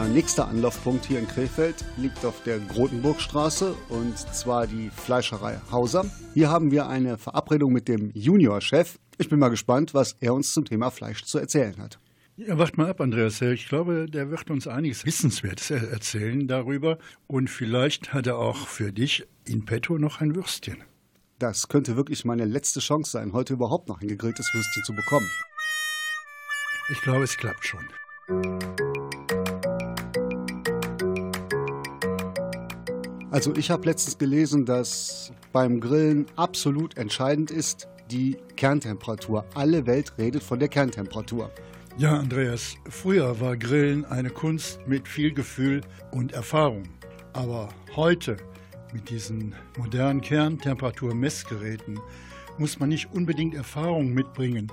Unser 0.09 0.21
nächster 0.21 0.49
Anlaufpunkt 0.49 1.05
hier 1.05 1.19
in 1.19 1.29
Krefeld 1.29 1.85
liegt 1.99 2.25
auf 2.25 2.43
der 2.43 2.59
Grotenburgstraße 2.61 3.75
und 3.91 4.17
zwar 4.17 4.67
die 4.67 4.89
Fleischerei 4.89 5.61
Hauser. 5.71 6.07
Hier 6.33 6.49
haben 6.49 6.71
wir 6.71 6.89
eine 6.89 7.19
Verabredung 7.19 7.75
mit 7.75 7.89
dem 7.89 8.11
Juniorchef. 8.15 8.99
Ich 9.19 9.29
bin 9.29 9.39
mal 9.39 9.51
gespannt, 9.51 9.93
was 9.93 10.17
er 10.21 10.33
uns 10.33 10.55
zum 10.55 10.65
Thema 10.65 10.91
Fleisch 10.91 11.25
zu 11.25 11.39
erzählen 11.39 11.77
hat. 11.77 12.01
Ja, 12.39 12.57
wart 12.57 12.79
mal 12.79 12.89
ab, 12.89 13.03
Andreas. 13.03 13.43
Ich 13.43 13.69
glaube, 13.69 14.07
der 14.07 14.31
wird 14.31 14.51
uns 14.51 14.67
einiges 14.67 15.05
Wissenswertes 15.05 15.71
erzählen 15.71 16.49
darüber. 16.49 16.97
Und 17.27 17.51
vielleicht 17.51 18.15
hat 18.15 18.27
er 18.27 18.39
auch 18.39 18.67
für 18.67 18.93
dich 18.93 19.27
in 19.45 19.67
petto 19.67 19.99
noch 19.99 20.23
ein 20.23 20.35
Würstchen. 20.35 20.79
Das 21.39 21.69
könnte 21.69 21.97
wirklich 21.97 22.25
meine 22.25 22.47
letzte 22.47 22.81
Chance 22.81 23.11
sein, 23.11 23.35
heute 23.35 23.53
überhaupt 23.53 23.89
noch 23.91 24.01
ein 24.01 24.09
gegrilltes 24.09 24.49
Würstchen 24.55 24.85
zu 24.85 24.95
bekommen. 24.95 25.29
Ich 26.91 27.03
glaube, 27.03 27.25
es 27.25 27.37
klappt 27.37 27.67
schon. 27.67 29.08
Also 33.31 33.55
ich 33.57 33.71
habe 33.71 33.85
letztens 33.85 34.17
gelesen, 34.17 34.65
dass 34.65 35.33
beim 35.53 35.81
Grillen 35.81 36.25
absolut 36.37 36.97
entscheidend 36.97 37.51
ist 37.51 37.87
die 38.11 38.39
Kerntemperatur. 38.57 39.45
Alle 39.55 39.85
Welt 39.87 40.15
redet 40.17 40.43
von 40.43 40.59
der 40.59 40.69
Kerntemperatur. 40.69 41.51
Ja, 41.99 42.17
Andreas, 42.17 42.77
früher 42.89 43.39
war 43.39 43.59
Grillen 43.59 44.07
eine 44.07 44.31
Kunst 44.31 44.81
mit 44.87 45.07
viel 45.07 45.35
Gefühl 45.35 45.83
und 46.11 46.33
Erfahrung. 46.33 46.85
Aber 47.35 47.69
heute 47.95 48.39
mit 48.95 49.11
diesen 49.11 49.55
modernen 49.77 50.23
Kerntemperaturmessgeräten 50.23 52.01
muss 52.57 52.79
man 52.79 52.89
nicht 52.89 53.13
unbedingt 53.13 53.55
Erfahrung 53.55 54.15
mitbringen, 54.15 54.73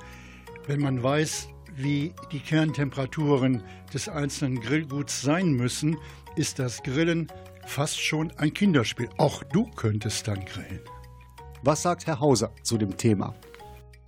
wenn 0.66 0.80
man 0.80 1.04
weiß, 1.04 1.50
wie 1.76 2.14
die 2.32 2.40
Kerntemperaturen 2.40 3.64
des 3.94 4.08
einzelnen 4.08 4.62
Grillguts 4.62 5.22
sein 5.22 5.52
müssen, 5.52 5.98
ist 6.38 6.58
das 6.58 6.82
Grillen 6.84 7.28
fast 7.66 8.00
schon 8.00 8.32
ein 8.38 8.54
Kinderspiel. 8.54 9.10
Auch 9.18 9.44
du 9.44 9.66
könntest 9.76 10.28
dann 10.28 10.46
grillen. 10.46 10.82
Was 11.64 11.82
sagt 11.82 12.08
Herr 12.08 12.20
Hauser 12.20 12.52
zu 12.64 12.78
dem 12.78 12.96
Thema? 12.96 13.34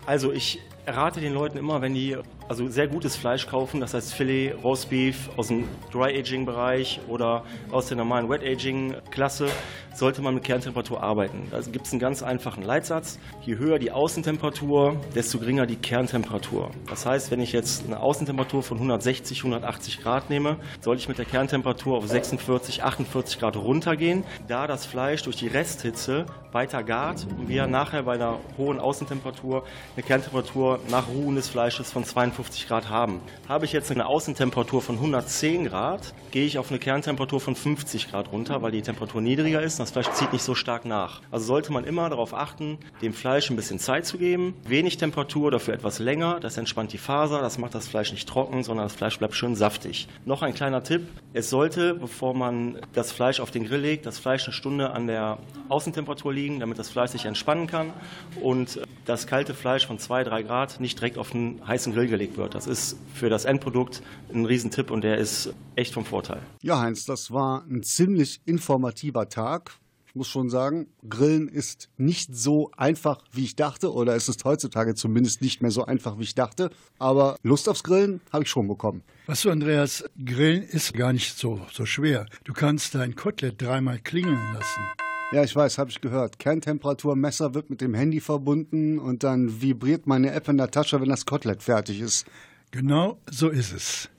Also 0.06 0.32
ich 0.32 0.60
rate 0.88 1.20
den 1.20 1.34
Leuten 1.34 1.58
immer, 1.58 1.82
wenn 1.82 1.94
die 1.94 2.18
also 2.48 2.68
sehr 2.70 2.88
gutes 2.88 3.18
Fleisch 3.18 3.46
kaufen, 3.46 3.82
das 3.82 3.94
heißt 3.94 4.14
Filet, 4.14 4.54
Roastbeef 4.64 5.30
aus 5.36 5.50
dem 5.50 5.66
Dry 5.92 6.18
Aging 6.18 6.46
Bereich 6.46 7.02
oder 7.10 7.44
aus 7.72 7.88
der 7.88 7.98
normalen 7.98 8.30
Wet 8.30 8.42
Aging 8.42 8.96
Klasse, 9.12 9.48
sollte 9.94 10.22
man 10.22 10.36
mit 10.36 10.44
Kerntemperatur 10.44 11.04
arbeiten. 11.04 11.48
Da 11.52 11.60
gibt 11.60 11.88
es 11.88 11.92
einen 11.92 12.00
ganz 12.00 12.24
einfachen 12.24 12.64
Leitsatz. 12.64 13.20
Je 13.42 13.58
höher 13.58 13.80
die 13.80 13.92
Außentemperatur, 13.92 14.96
desto 15.14 15.40
geringer 15.40 15.66
die 15.66 15.76
Kerntemperatur. 15.76 16.72
Das 16.88 17.06
heißt, 17.06 17.32
wenn 17.32 17.42
ich 17.42 17.52
jetzt 17.52 17.86
eine 17.86 18.00
Außentemperatur 18.00 18.64
von 18.64 18.78
160, 18.78 19.40
180 19.40 20.02
Grad 20.02 20.30
nehme, 20.30 20.58
soll 20.82 20.98
ich 20.98 21.10
mit 21.10 21.18
der 21.18 21.26
Kerntemperatur 21.26 21.98
auf 21.98 22.08
46, 22.08 22.84
48 22.84 23.40
Grad 23.40 23.58
runtergehen, 23.58 24.24
da 24.48 24.68
das 24.68 24.86
Fleisch 24.86 25.24
durch 25.24 25.36
die 25.36 25.48
Resthitze 25.48 26.28
weiter 26.52 26.84
gart 26.84 27.28
und 27.38 27.50
wir 27.50 27.68
nachher 27.68 28.04
bei 28.04 28.14
einer 28.14 28.40
hohen 28.58 28.80
Außentemperatur 28.80 29.64
eine 29.96 30.04
Kerntemperatur 30.04 30.77
nach 30.90 31.08
Ruhen 31.08 31.36
des 31.36 31.50
Fleisches 31.50 31.92
von 31.92 32.04
52 32.04 32.68
Grad 32.68 32.90
haben. 32.90 33.22
Habe 33.48 33.66
ich 33.66 33.72
jetzt 33.72 33.92
eine 33.92 34.06
Außentemperatur 34.06 34.82
von 34.82 34.96
110 34.96 35.66
Grad, 35.66 36.14
gehe 36.32 36.46
ich 36.46 36.58
auf 36.58 36.70
eine 36.70 36.80
Kerntemperatur 36.80 37.40
von 37.40 37.56
50 37.56 38.10
Grad 38.10 38.32
runter, 38.32 38.62
weil 38.62 38.72
die 38.72 38.82
Temperatur 38.82 39.22
niedriger 39.22 39.62
ist 39.62 39.80
das 39.80 39.92
Fleisch 39.92 40.10
zieht 40.12 40.34
nicht 40.34 40.44
so 40.44 40.56
stark 40.56 40.86
nach. 40.86 41.22
Also 41.32 41.46
sollte 41.46 41.72
man 41.72 41.84
immer 41.84 42.10
darauf 42.10 42.34
achten, 42.34 42.78
dem 43.02 43.14
Fleisch 43.14 43.50
ein 43.50 43.56
bisschen 43.56 43.80
Zeit 43.80 44.06
zu 44.06 44.18
geben. 44.18 44.54
Wenig 44.66 44.98
Temperatur, 44.98 45.52
dafür 45.52 45.74
etwas 45.74 46.00
länger. 46.00 46.40
Das 46.40 46.58
entspannt 46.58 46.94
die 46.94 46.98
Faser, 46.98 47.42
das 47.42 47.58
macht 47.58 47.76
das 47.76 47.88
Fleisch 47.88 48.12
nicht 48.12 48.28
trocken, 48.28 48.64
sondern 48.64 48.86
das 48.86 48.94
Fleisch 48.94 49.18
bleibt 49.18 49.36
schön 49.36 49.56
saftig. 49.56 50.08
Noch 50.26 50.42
ein 50.42 50.54
kleiner 50.54 50.84
Tipp. 50.84 51.08
Es 51.34 51.50
sollte, 51.50 51.94
bevor 51.94 52.34
man 52.34 52.80
das 52.94 53.12
Fleisch 53.12 53.40
auf 53.40 53.52
den 53.52 53.66
Grill 53.66 53.82
legt, 53.82 54.06
das 54.06 54.20
Fleisch 54.20 54.46
eine 54.46 54.54
Stunde 54.54 54.92
an 54.92 55.08
der 55.08 55.38
Außentemperatur 55.70 56.34
liegen, 56.34 56.60
damit 56.60 56.80
das 56.80 56.90
Fleisch 56.90 57.12
sich 57.12 57.26
entspannen 57.26 57.68
kann 57.68 57.94
und 58.42 58.82
das 59.06 59.28
kalte 59.28 59.54
Fleisch 59.54 59.86
von 59.88 60.00
2, 60.00 60.24
3 60.26 60.44
Grad 60.44 60.67
nicht 60.80 61.00
direkt 61.00 61.18
auf 61.18 61.34
einen 61.34 61.66
heißen 61.66 61.94
Grill 61.94 62.08
gelegt 62.08 62.38
wird. 62.38 62.56
Das 62.56 62.68
ist 62.68 62.98
für 63.14 63.30
das 63.30 63.46
Endprodukt 63.46 64.02
ein 64.34 64.46
Riesentipp 64.46 64.92
und 64.92 65.04
der 65.04 65.18
ist 65.18 65.54
echt 65.76 65.94
vom 65.94 66.06
Vorteil. 66.06 66.42
Ja, 66.62 66.80
Heinz, 66.80 67.06
das 67.06 67.32
war 67.32 67.64
ein 67.70 67.84
ziemlich 67.84 68.42
informativer 68.46 69.30
Tag 69.30 69.80
muss 70.18 70.28
schon 70.28 70.50
sagen, 70.50 70.88
Grillen 71.08 71.48
ist 71.48 71.90
nicht 71.98 72.36
so 72.36 72.72
einfach, 72.76 73.24
wie 73.32 73.46
ich 73.46 73.56
dachte, 73.56 73.94
oder 73.94 74.16
es 74.16 74.28
ist 74.28 74.44
heutzutage 74.44 74.96
zumindest 74.96 75.42
nicht 75.42 75.62
mehr 75.62 75.72
so 75.72 75.86
einfach, 75.86 76.18
wie 76.18 76.24
ich 76.24 76.36
dachte. 76.36 76.72
Aber 77.00 77.38
Lust 77.44 77.70
aufs 77.70 77.84
Grillen 77.84 78.20
habe 78.34 78.44
ich 78.44 78.50
schon 78.50 78.68
bekommen. 78.68 79.04
Was 79.28 79.44
du, 79.44 79.52
Andreas, 79.52 80.04
Grillen 80.24 80.64
ist 80.64 80.94
gar 80.94 81.14
nicht 81.14 81.38
so, 81.38 81.62
so 81.72 81.86
schwer. 81.86 82.26
Du 82.44 82.54
kannst 82.54 82.96
dein 82.96 83.16
Kotelett 83.16 83.62
dreimal 83.62 84.00
klingeln 84.00 84.54
lassen. 84.54 85.07
Ja, 85.34 85.44
ich 85.44 85.54
weiß, 85.54 85.78
habe 85.78 85.90
ich 85.90 86.00
gehört. 86.00 86.40
Kerntemperaturmesser 86.40 87.54
wird 87.54 87.70
mit 87.70 87.82
dem 87.82 87.94
Handy 87.94 88.22
verbunden 88.22 88.98
und 88.98 89.26
dann 89.26 89.62
vibriert 89.62 90.08
meine 90.08 90.32
App 90.32 90.48
in 90.48 90.58
der 90.58 90.72
Tasche, 90.72 91.02
wenn 91.02 91.10
das 91.10 91.26
Kotelett 91.26 91.62
fertig 91.62 92.00
ist. 92.00 92.26
Genau 92.72 93.20
so 93.30 93.50
ist 93.50 93.74
es. 93.74 94.10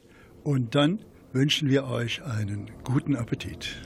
Und 0.45 0.75
dann 0.75 0.99
wünschen 1.33 1.71
wir 1.71 1.87
euch 1.87 2.23
einen 2.23 2.71
guten 2.85 3.17
Appetit. 3.17 3.77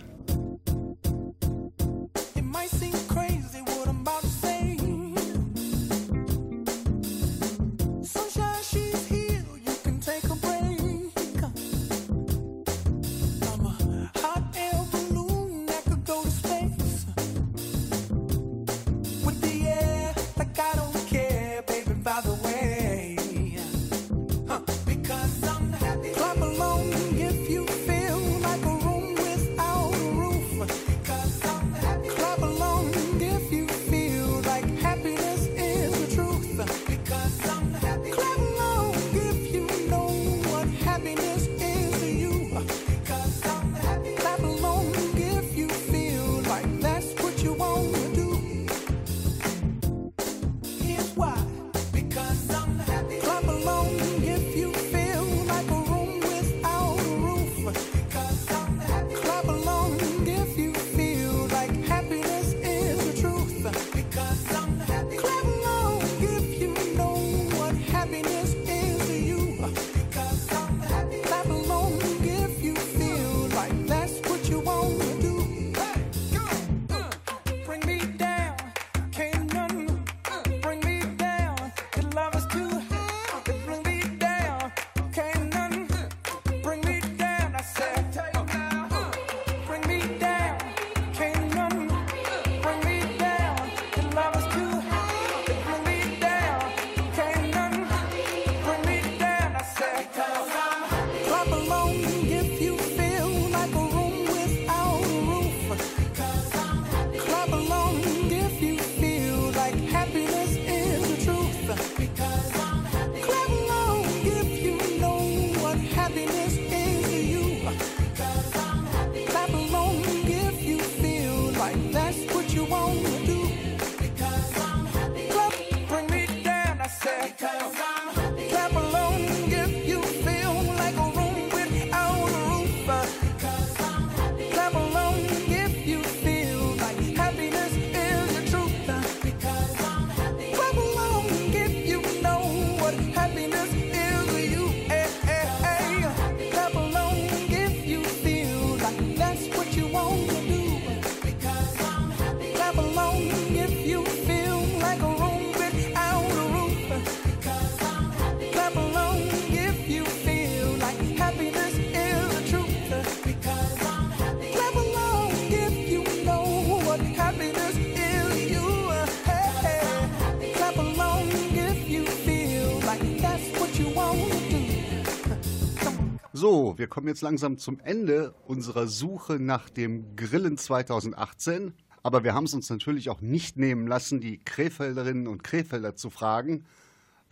So, 176.35 176.79
wir 176.79 176.87
kommen 176.87 177.09
jetzt 177.09 177.21
langsam 177.21 177.59
zum 177.59 177.79
Ende 177.81 178.35
unserer 178.47 178.87
Suche 178.87 179.39
nach 179.39 179.69
dem 179.69 180.17
Grillen 180.17 180.57
2018. 180.57 181.75
Aber 182.03 182.25
wir 182.25 182.33
haben 182.33 182.45
es 182.45 182.55
uns 182.55 182.71
natürlich 182.71 183.11
auch 183.11 183.21
nicht 183.21 183.59
nehmen 183.59 183.87
lassen, 183.87 184.19
die 184.19 184.39
Krefelderinnen 184.39 185.27
und 185.27 185.45
Krefelder 185.45 185.95
zu 185.95 186.09
fragen, 186.09 186.65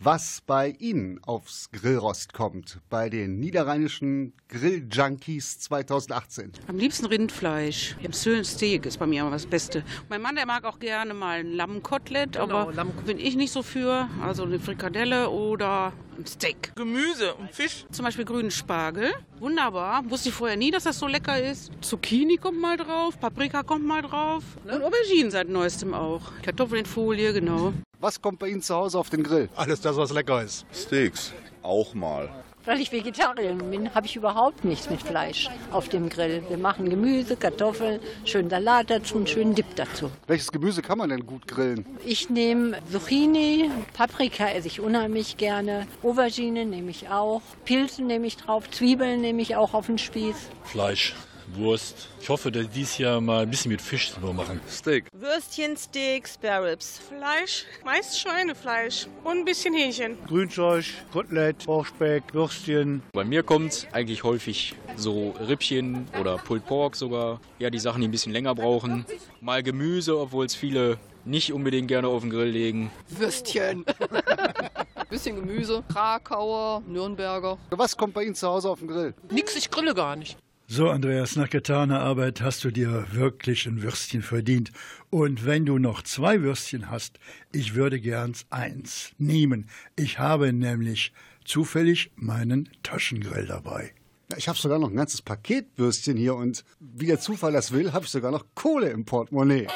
was 0.03 0.41
bei 0.47 0.69
Ihnen 0.79 1.19
aufs 1.23 1.69
Grillrost 1.71 2.33
kommt, 2.33 2.79
bei 2.89 3.07
den 3.09 3.39
niederrheinischen 3.39 4.33
Grilljunkies 4.49 5.59
2018. 5.59 6.53
Am 6.67 6.77
liebsten 6.77 7.05
Rindfleisch. 7.05 7.95
Im 8.01 8.11
Steak 8.13 8.87
ist 8.87 8.97
bei 8.97 9.05
mir 9.05 9.21
immer 9.21 9.29
das 9.31 9.45
Beste. 9.45 9.83
Mein 10.09 10.21
Mann, 10.23 10.35
der 10.35 10.47
mag 10.47 10.65
auch 10.65 10.79
gerne 10.79 11.13
mal 11.13 11.41
ein 11.41 11.51
Lammkotelett, 11.53 12.31
Genau, 12.33 12.43
aber 12.43 12.73
Lamm- 12.73 12.91
bin 13.05 13.19
ich 13.19 13.35
nicht 13.35 13.51
so 13.51 13.61
für. 13.61 14.09
Also 14.23 14.43
eine 14.43 14.59
Frikadelle 14.59 15.29
oder 15.29 15.93
ein 16.17 16.25
Steak. 16.25 16.73
Gemüse 16.75 17.35
und 17.35 17.51
Fisch. 17.51 17.85
Zum 17.91 18.03
Beispiel 18.05 18.25
grünen 18.25 18.49
Spargel. 18.49 19.11
Wunderbar. 19.39 20.03
Wusste 20.09 20.29
ich 20.29 20.35
vorher 20.35 20.57
nie, 20.57 20.71
dass 20.71 20.83
das 20.85 20.97
so 20.97 21.05
lecker 21.05 21.41
ist. 21.43 21.71
Zucchini 21.81 22.37
kommt 22.37 22.59
mal 22.59 22.75
drauf, 22.77 23.19
Paprika 23.19 23.61
kommt 23.61 23.85
mal 23.85 24.01
drauf. 24.01 24.43
Und 24.63 24.81
Auberginen 24.81 25.29
seit 25.29 25.47
neuestem 25.47 25.93
auch. 25.93 26.31
Kartoffeln 26.41 26.79
in 26.79 26.85
Folie, 26.87 27.33
genau. 27.33 27.73
Was 28.01 28.19
kommt 28.19 28.39
bei 28.39 28.47
Ihnen 28.47 28.63
zu 28.63 28.73
Hause 28.73 28.97
auf 28.97 29.11
den 29.11 29.21
Grill? 29.21 29.47
Alles 29.55 29.79
das, 29.79 29.95
was 29.95 30.11
lecker 30.11 30.41
ist. 30.41 30.65
Steaks, 30.73 31.33
auch 31.61 31.93
mal. 31.93 32.31
Weil 32.65 32.81
ich 32.81 32.91
Vegetarierin 32.91 33.69
bin, 33.69 33.93
habe 33.93 34.07
ich 34.07 34.15
überhaupt 34.15 34.65
nichts 34.65 34.89
mit 34.89 35.03
Fleisch 35.03 35.49
auf 35.69 35.87
dem 35.87 36.09
Grill. 36.09 36.43
Wir 36.49 36.57
machen 36.57 36.89
Gemüse, 36.89 37.35
Kartoffeln, 37.35 37.99
schönen 38.25 38.49
Salat 38.49 38.89
dazu 38.89 39.17
und 39.17 39.29
schönen 39.29 39.53
Dip 39.53 39.75
dazu. 39.75 40.09
Welches 40.25 40.51
Gemüse 40.51 40.81
kann 40.81 40.97
man 40.97 41.11
denn 41.11 41.27
gut 41.27 41.47
grillen? 41.47 41.85
Ich 42.03 42.31
nehme 42.31 42.79
Zucchini, 42.91 43.69
Paprika 43.93 44.49
esse 44.49 44.67
ich 44.67 44.79
unheimlich 44.79 45.37
gerne, 45.37 45.85
Aubergine 46.01 46.65
nehme 46.65 46.89
ich 46.89 47.07
auch, 47.09 47.43
Pilzen 47.65 48.07
nehme 48.07 48.25
ich 48.25 48.37
drauf, 48.37 48.67
Zwiebeln 48.71 49.21
nehme 49.21 49.43
ich 49.43 49.55
auch 49.55 49.75
auf 49.75 49.85
den 49.85 49.99
Spieß. 49.99 50.35
Fleisch, 50.63 51.15
Wurst. 51.55 52.09
Ich 52.21 52.29
hoffe, 52.29 52.51
dass 52.51 52.69
dies 52.69 52.97
Jahr 52.97 53.21
mal 53.21 53.43
ein 53.43 53.49
bisschen 53.49 53.71
mit 53.71 53.81
Fisch 53.81 54.11
nur 54.21 54.33
machen. 54.33 54.59
Steak. 54.69 55.05
Würstchen, 55.13 55.75
Steak, 55.77 56.27
Spare 56.27 56.71
Ribs. 56.71 56.99
Fleisch, 56.99 57.65
meist 57.83 58.19
Schweinefleisch 58.19 59.07
und 59.23 59.39
ein 59.39 59.45
bisschen 59.45 59.73
Hähnchen. 59.73 60.17
Grünzeug, 60.27 60.85
Kotelett, 61.11 61.65
Bauchspeck, 61.65 62.23
Würstchen. 62.33 63.01
Bei 63.13 63.23
mir 63.23 63.43
kommt 63.43 63.87
eigentlich 63.91 64.23
häufig 64.23 64.75
so 64.95 65.31
Rippchen 65.47 66.07
oder 66.19 66.37
Pulled 66.37 66.65
Pork 66.65 66.95
sogar. 66.95 67.39
Ja, 67.59 67.69
die 67.69 67.79
Sachen, 67.79 68.01
die 68.01 68.07
ein 68.07 68.11
bisschen 68.11 68.31
länger 68.33 68.55
brauchen. 68.55 69.05
Mal 69.39 69.63
Gemüse, 69.63 70.19
obwohl 70.19 70.45
es 70.45 70.55
viele 70.55 70.97
nicht 71.25 71.53
unbedingt 71.53 71.87
gerne 71.87 72.07
auf 72.07 72.21
den 72.21 72.29
Grill 72.29 72.49
legen. 72.49 72.91
Würstchen. 73.09 73.85
Bisschen 75.09 75.35
Gemüse, 75.35 75.83
Krakauer, 75.91 76.81
Nürnberger. 76.87 77.57
Was 77.69 77.97
kommt 77.97 78.13
bei 78.13 78.23
Ihnen 78.23 78.35
zu 78.35 78.47
Hause 78.47 78.69
auf 78.69 78.79
den 78.79 78.87
Grill? 78.87 79.13
Nix, 79.29 79.55
ich 79.57 79.69
grille 79.69 79.93
gar 79.93 80.15
nicht. 80.15 80.37
So, 80.73 80.89
Andreas, 80.89 81.35
nach 81.35 81.49
getaner 81.49 81.99
Arbeit 81.99 82.39
hast 82.39 82.63
du 82.63 82.71
dir 82.71 83.05
wirklich 83.11 83.65
ein 83.65 83.81
Würstchen 83.81 84.21
verdient. 84.21 84.71
Und 85.09 85.45
wenn 85.45 85.65
du 85.65 85.79
noch 85.79 86.01
zwei 86.01 86.43
Würstchen 86.43 86.89
hast, 86.89 87.19
ich 87.51 87.75
würde 87.75 87.99
gern 87.99 88.33
eins 88.51 89.11
nehmen. 89.17 89.67
Ich 89.97 90.17
habe 90.17 90.53
nämlich 90.53 91.11
zufällig 91.43 92.13
meinen 92.15 92.69
Taschengrill 92.83 93.47
dabei. 93.47 93.93
Ich 94.37 94.47
habe 94.47 94.57
sogar 94.57 94.79
noch 94.79 94.89
ein 94.89 94.95
ganzes 94.95 95.21
Paket 95.21 95.67
Würstchen 95.75 96.15
hier 96.15 96.35
und 96.35 96.63
wie 96.79 97.07
der 97.07 97.19
Zufall 97.19 97.51
das 97.51 97.73
will, 97.73 97.91
habe 97.91 98.05
ich 98.05 98.11
sogar 98.11 98.31
noch 98.31 98.45
Kohle 98.55 98.91
im 98.91 99.03
Portemonnaie. 99.03 99.67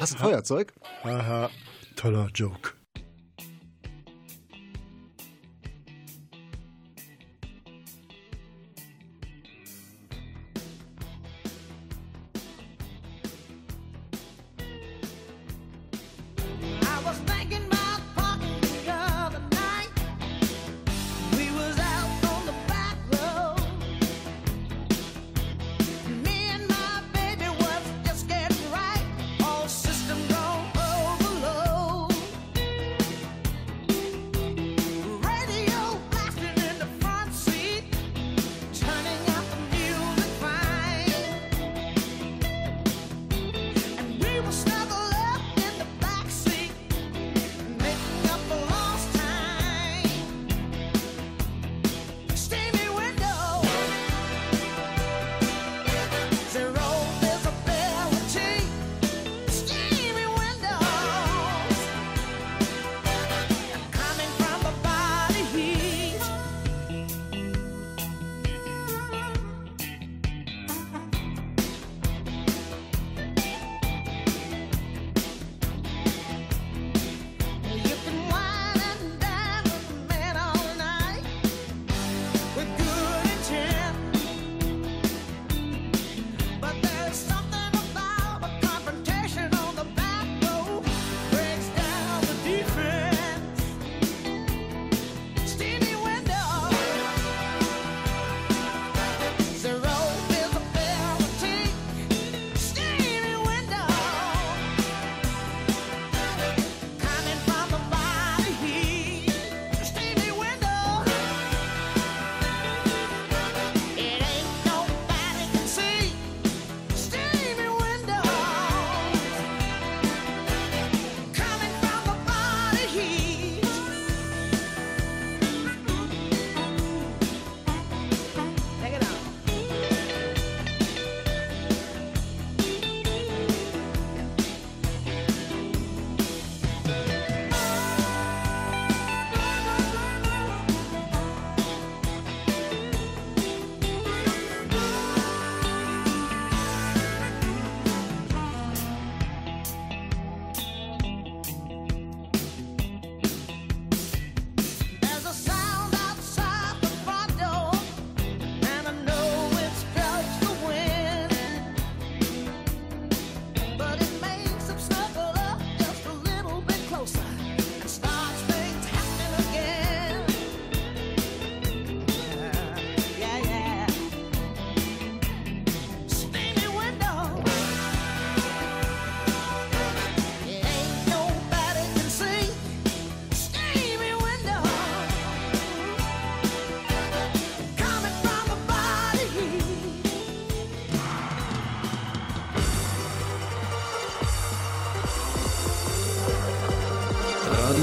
Hast 0.00 0.12
du 0.12 0.18
ein 0.18 0.22
Feuerzeug? 0.22 0.74
Haha, 1.02 1.48
toller 1.96 2.28
Joke. 2.34 2.72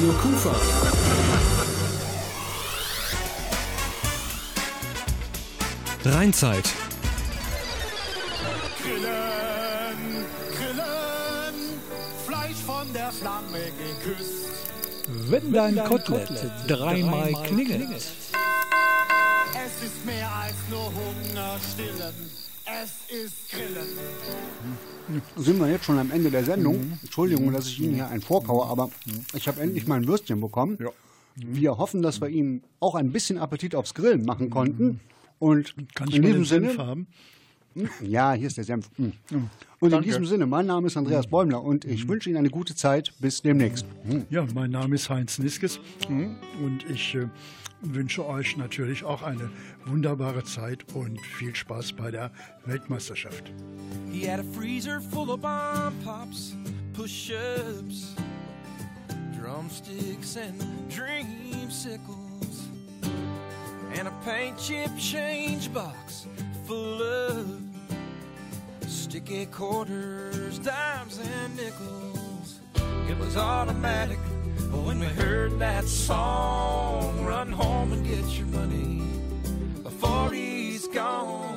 Radio 0.01 0.13
Kufa. 0.13 0.55
Rheinzeit. 6.05 6.63
Grillen, 8.81 10.25
grillen, 10.57 11.55
Fleisch 12.25 12.57
von 12.65 12.91
der 12.93 13.11
Flamme 13.11 13.59
geküsst. 13.77 14.65
Wenn 15.29 15.53
dein 15.53 15.83
Kotelett 15.83 16.51
dreimal 16.67 17.33
klingelt. 17.43 17.91
Es 17.93 19.83
ist 19.83 20.03
mehr 20.03 20.31
als 20.31 20.55
nur 20.71 20.85
Hunger 20.85 21.59
stillen. 21.71 22.31
Es 22.65 23.23
ist 23.23 23.51
Grillen. 23.51 23.99
Sind 25.37 25.59
wir 25.59 25.69
jetzt 25.69 25.85
schon 25.85 25.97
am 25.99 26.11
Ende 26.11 26.29
der 26.29 26.43
Sendung? 26.43 26.97
Entschuldigung, 27.01 27.51
dass 27.51 27.67
ich 27.67 27.79
Ihnen 27.79 27.95
hier 27.95 28.07
einen 28.07 28.21
vorkaue, 28.21 28.65
aber 28.65 28.89
ich 29.33 29.47
habe 29.47 29.61
endlich 29.61 29.87
mein 29.87 30.07
Würstchen 30.07 30.41
bekommen. 30.41 30.77
Wir 31.35 31.77
hoffen, 31.77 32.01
dass 32.01 32.21
wir 32.21 32.27
Ihnen 32.27 32.63
auch 32.79 32.95
ein 32.95 33.11
bisschen 33.11 33.37
Appetit 33.37 33.75
aufs 33.75 33.93
Grillen 33.93 34.25
machen 34.25 34.49
konnten. 34.49 34.99
Und 35.39 35.75
Kann 35.95 36.09
ich 36.09 36.15
in 36.15 36.21
diesem 36.21 36.45
Sinne. 36.45 36.67
Senf 36.67 36.79
haben? 36.79 37.07
Ja, 38.01 38.33
hier 38.33 38.47
ist 38.47 38.57
der 38.57 38.63
Senf. 38.63 38.89
Mm. 38.97 39.03
Und 39.03 39.13
in 39.81 39.89
Danke. 39.91 40.07
diesem 40.07 40.25
Sinne, 40.25 40.45
mein 40.45 40.65
Name 40.65 40.87
ist 40.87 40.97
Andreas 40.97 41.27
Bäumler 41.27 41.63
und 41.63 41.85
ich 41.85 42.07
wünsche 42.07 42.29
Ihnen 42.29 42.37
eine 42.37 42.49
gute 42.49 42.75
Zeit. 42.75 43.13
Bis 43.19 43.41
demnächst. 43.41 43.85
Ja, 44.29 44.45
mein 44.53 44.71
Name 44.71 44.95
ist 44.95 45.09
Heinz 45.09 45.39
Niskes 45.39 45.79
und 46.09 46.85
ich 46.89 47.15
äh, 47.15 47.27
wünsche 47.81 48.25
euch 48.25 48.57
natürlich 48.57 49.03
auch 49.03 49.21
eine 49.21 49.49
wunderbare 49.85 50.43
Zeit 50.43 50.85
und 50.93 51.19
viel 51.21 51.55
Spaß 51.55 51.93
bei 51.93 52.11
der 52.11 52.31
Weltmeisterschaft. 52.65 53.51
He 54.11 54.27
had 54.27 54.39
a 54.39 54.43
freezer 54.43 55.01
full 55.01 55.31
of 55.31 55.41
bomb 55.41 55.93
pops, 56.03 56.55
push 56.93 57.31
ups, 57.31 58.15
drumsticks, 59.39 60.37
and 60.37 60.61
dreamsicles, 60.89 62.69
and 63.97 64.07
a 64.07 64.13
paint 64.25 64.57
chip 64.57 64.89
change 64.97 65.71
box 65.73 66.27
full 66.65 67.01
of 67.01 67.47
sticky 68.87 69.45
quarters, 69.47 70.59
dimes, 70.59 71.19
and 71.19 71.55
nickels. 71.55 72.59
It 73.09 73.17
was 73.17 73.35
automatic 73.35 74.19
when 74.69 74.99
we 74.99 75.05
heard 75.05 75.59
that 75.59 75.85
song. 75.85 77.25
Run 77.25 77.51
home 77.51 77.93
and 77.93 78.05
get 78.05 78.25
your 78.37 78.47
money 78.47 79.01
before 79.83 80.31
he's 80.31 80.87
gone. 80.87 81.49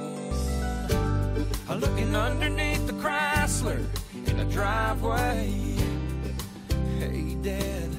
Looking 1.69 2.15
underneath 2.15 2.87
the 2.87 2.93
Chrysler 2.95 3.85
in 4.27 4.37
the 4.39 4.45
driveway. 4.45 5.77
Hey, 6.99 7.37
Dad, 7.43 7.91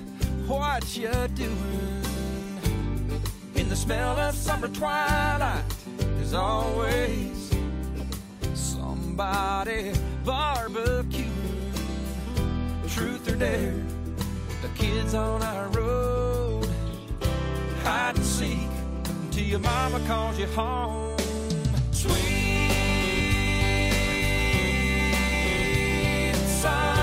what 0.47 0.95
you 0.95 1.11
doing? 1.35 2.01
In 3.55 3.69
the 3.69 3.75
smell 3.75 4.17
of 4.17 4.33
summer 4.33 4.69
twilight, 4.69 5.63
there's 5.97 6.33
always 6.33 7.51
somebody 8.53 9.91
barbecuing. 10.23 11.31
Truth 12.87 13.27
or 13.27 13.35
dare, 13.35 13.73
the 14.65 14.71
kids 14.73 15.13
on 15.13 15.43
our 15.43 15.67
road 15.69 16.67
hide 17.83 18.15
and 18.15 18.25
seek 18.25 18.69
till 19.29 19.43
your 19.43 19.59
mama 19.59 19.99
calls 20.07 20.39
you 20.39 20.47
home. 20.47 21.15
Sweet 21.91 22.15
summer, 26.61 26.94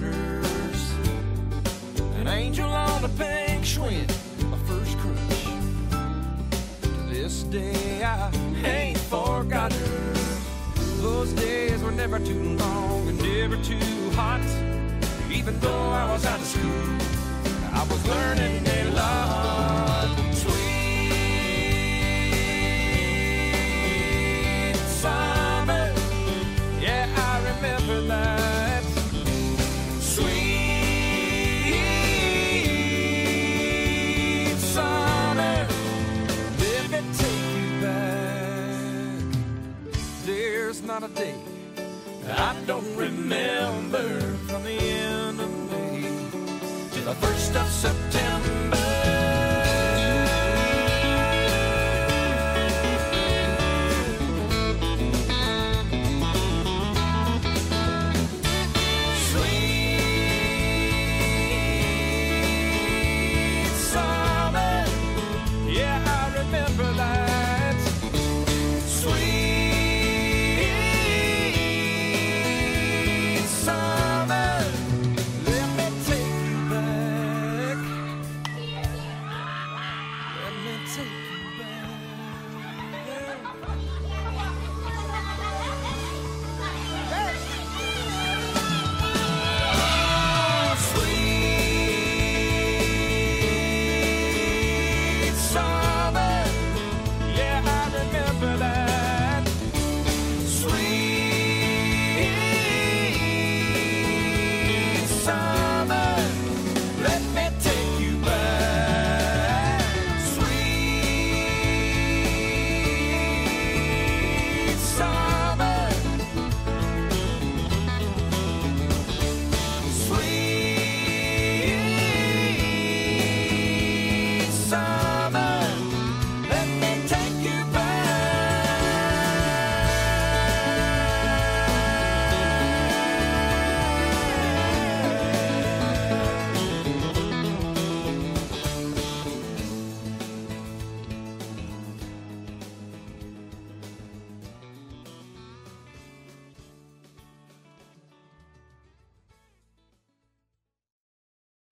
daughters. 0.00 0.94
An 2.16 2.26
angel 2.26 2.68
on 2.68 3.04
a 3.04 3.08
pink 3.10 3.64
Schwinn, 3.64 4.08
my 4.50 4.58
first 4.66 4.98
crush. 4.98 5.44
To 6.82 6.88
this 7.14 7.44
day, 7.44 8.02
I 8.02 8.30
ain't 8.64 8.98
forgot 8.98 9.72
her. 9.72 10.14
Those 11.00 11.32
days 11.34 11.82
were 11.82 11.92
never 11.92 12.18
too 12.18 12.56
long 12.56 13.08
and 13.08 13.18
never 13.22 13.56
too 13.62 14.10
hot. 14.16 14.40
Even 15.30 15.58
though 15.60 15.90
I 15.90 16.10
was 16.10 16.26
out 16.26 16.40
of 16.40 16.46
school, 16.46 16.98
I 17.72 17.86
was 17.88 18.06
learning 18.08 18.66
a 18.66 18.90
lot. 18.96 19.93
Don't 42.66 42.96
remember 42.96 44.20
from 44.46 44.64
the 44.64 44.70
end 44.70 45.38
of 45.38 45.70
May 45.70 46.02
to 46.92 47.00
the 47.00 47.14
first 47.14 47.54
of 47.56 47.68
September. 47.68 48.33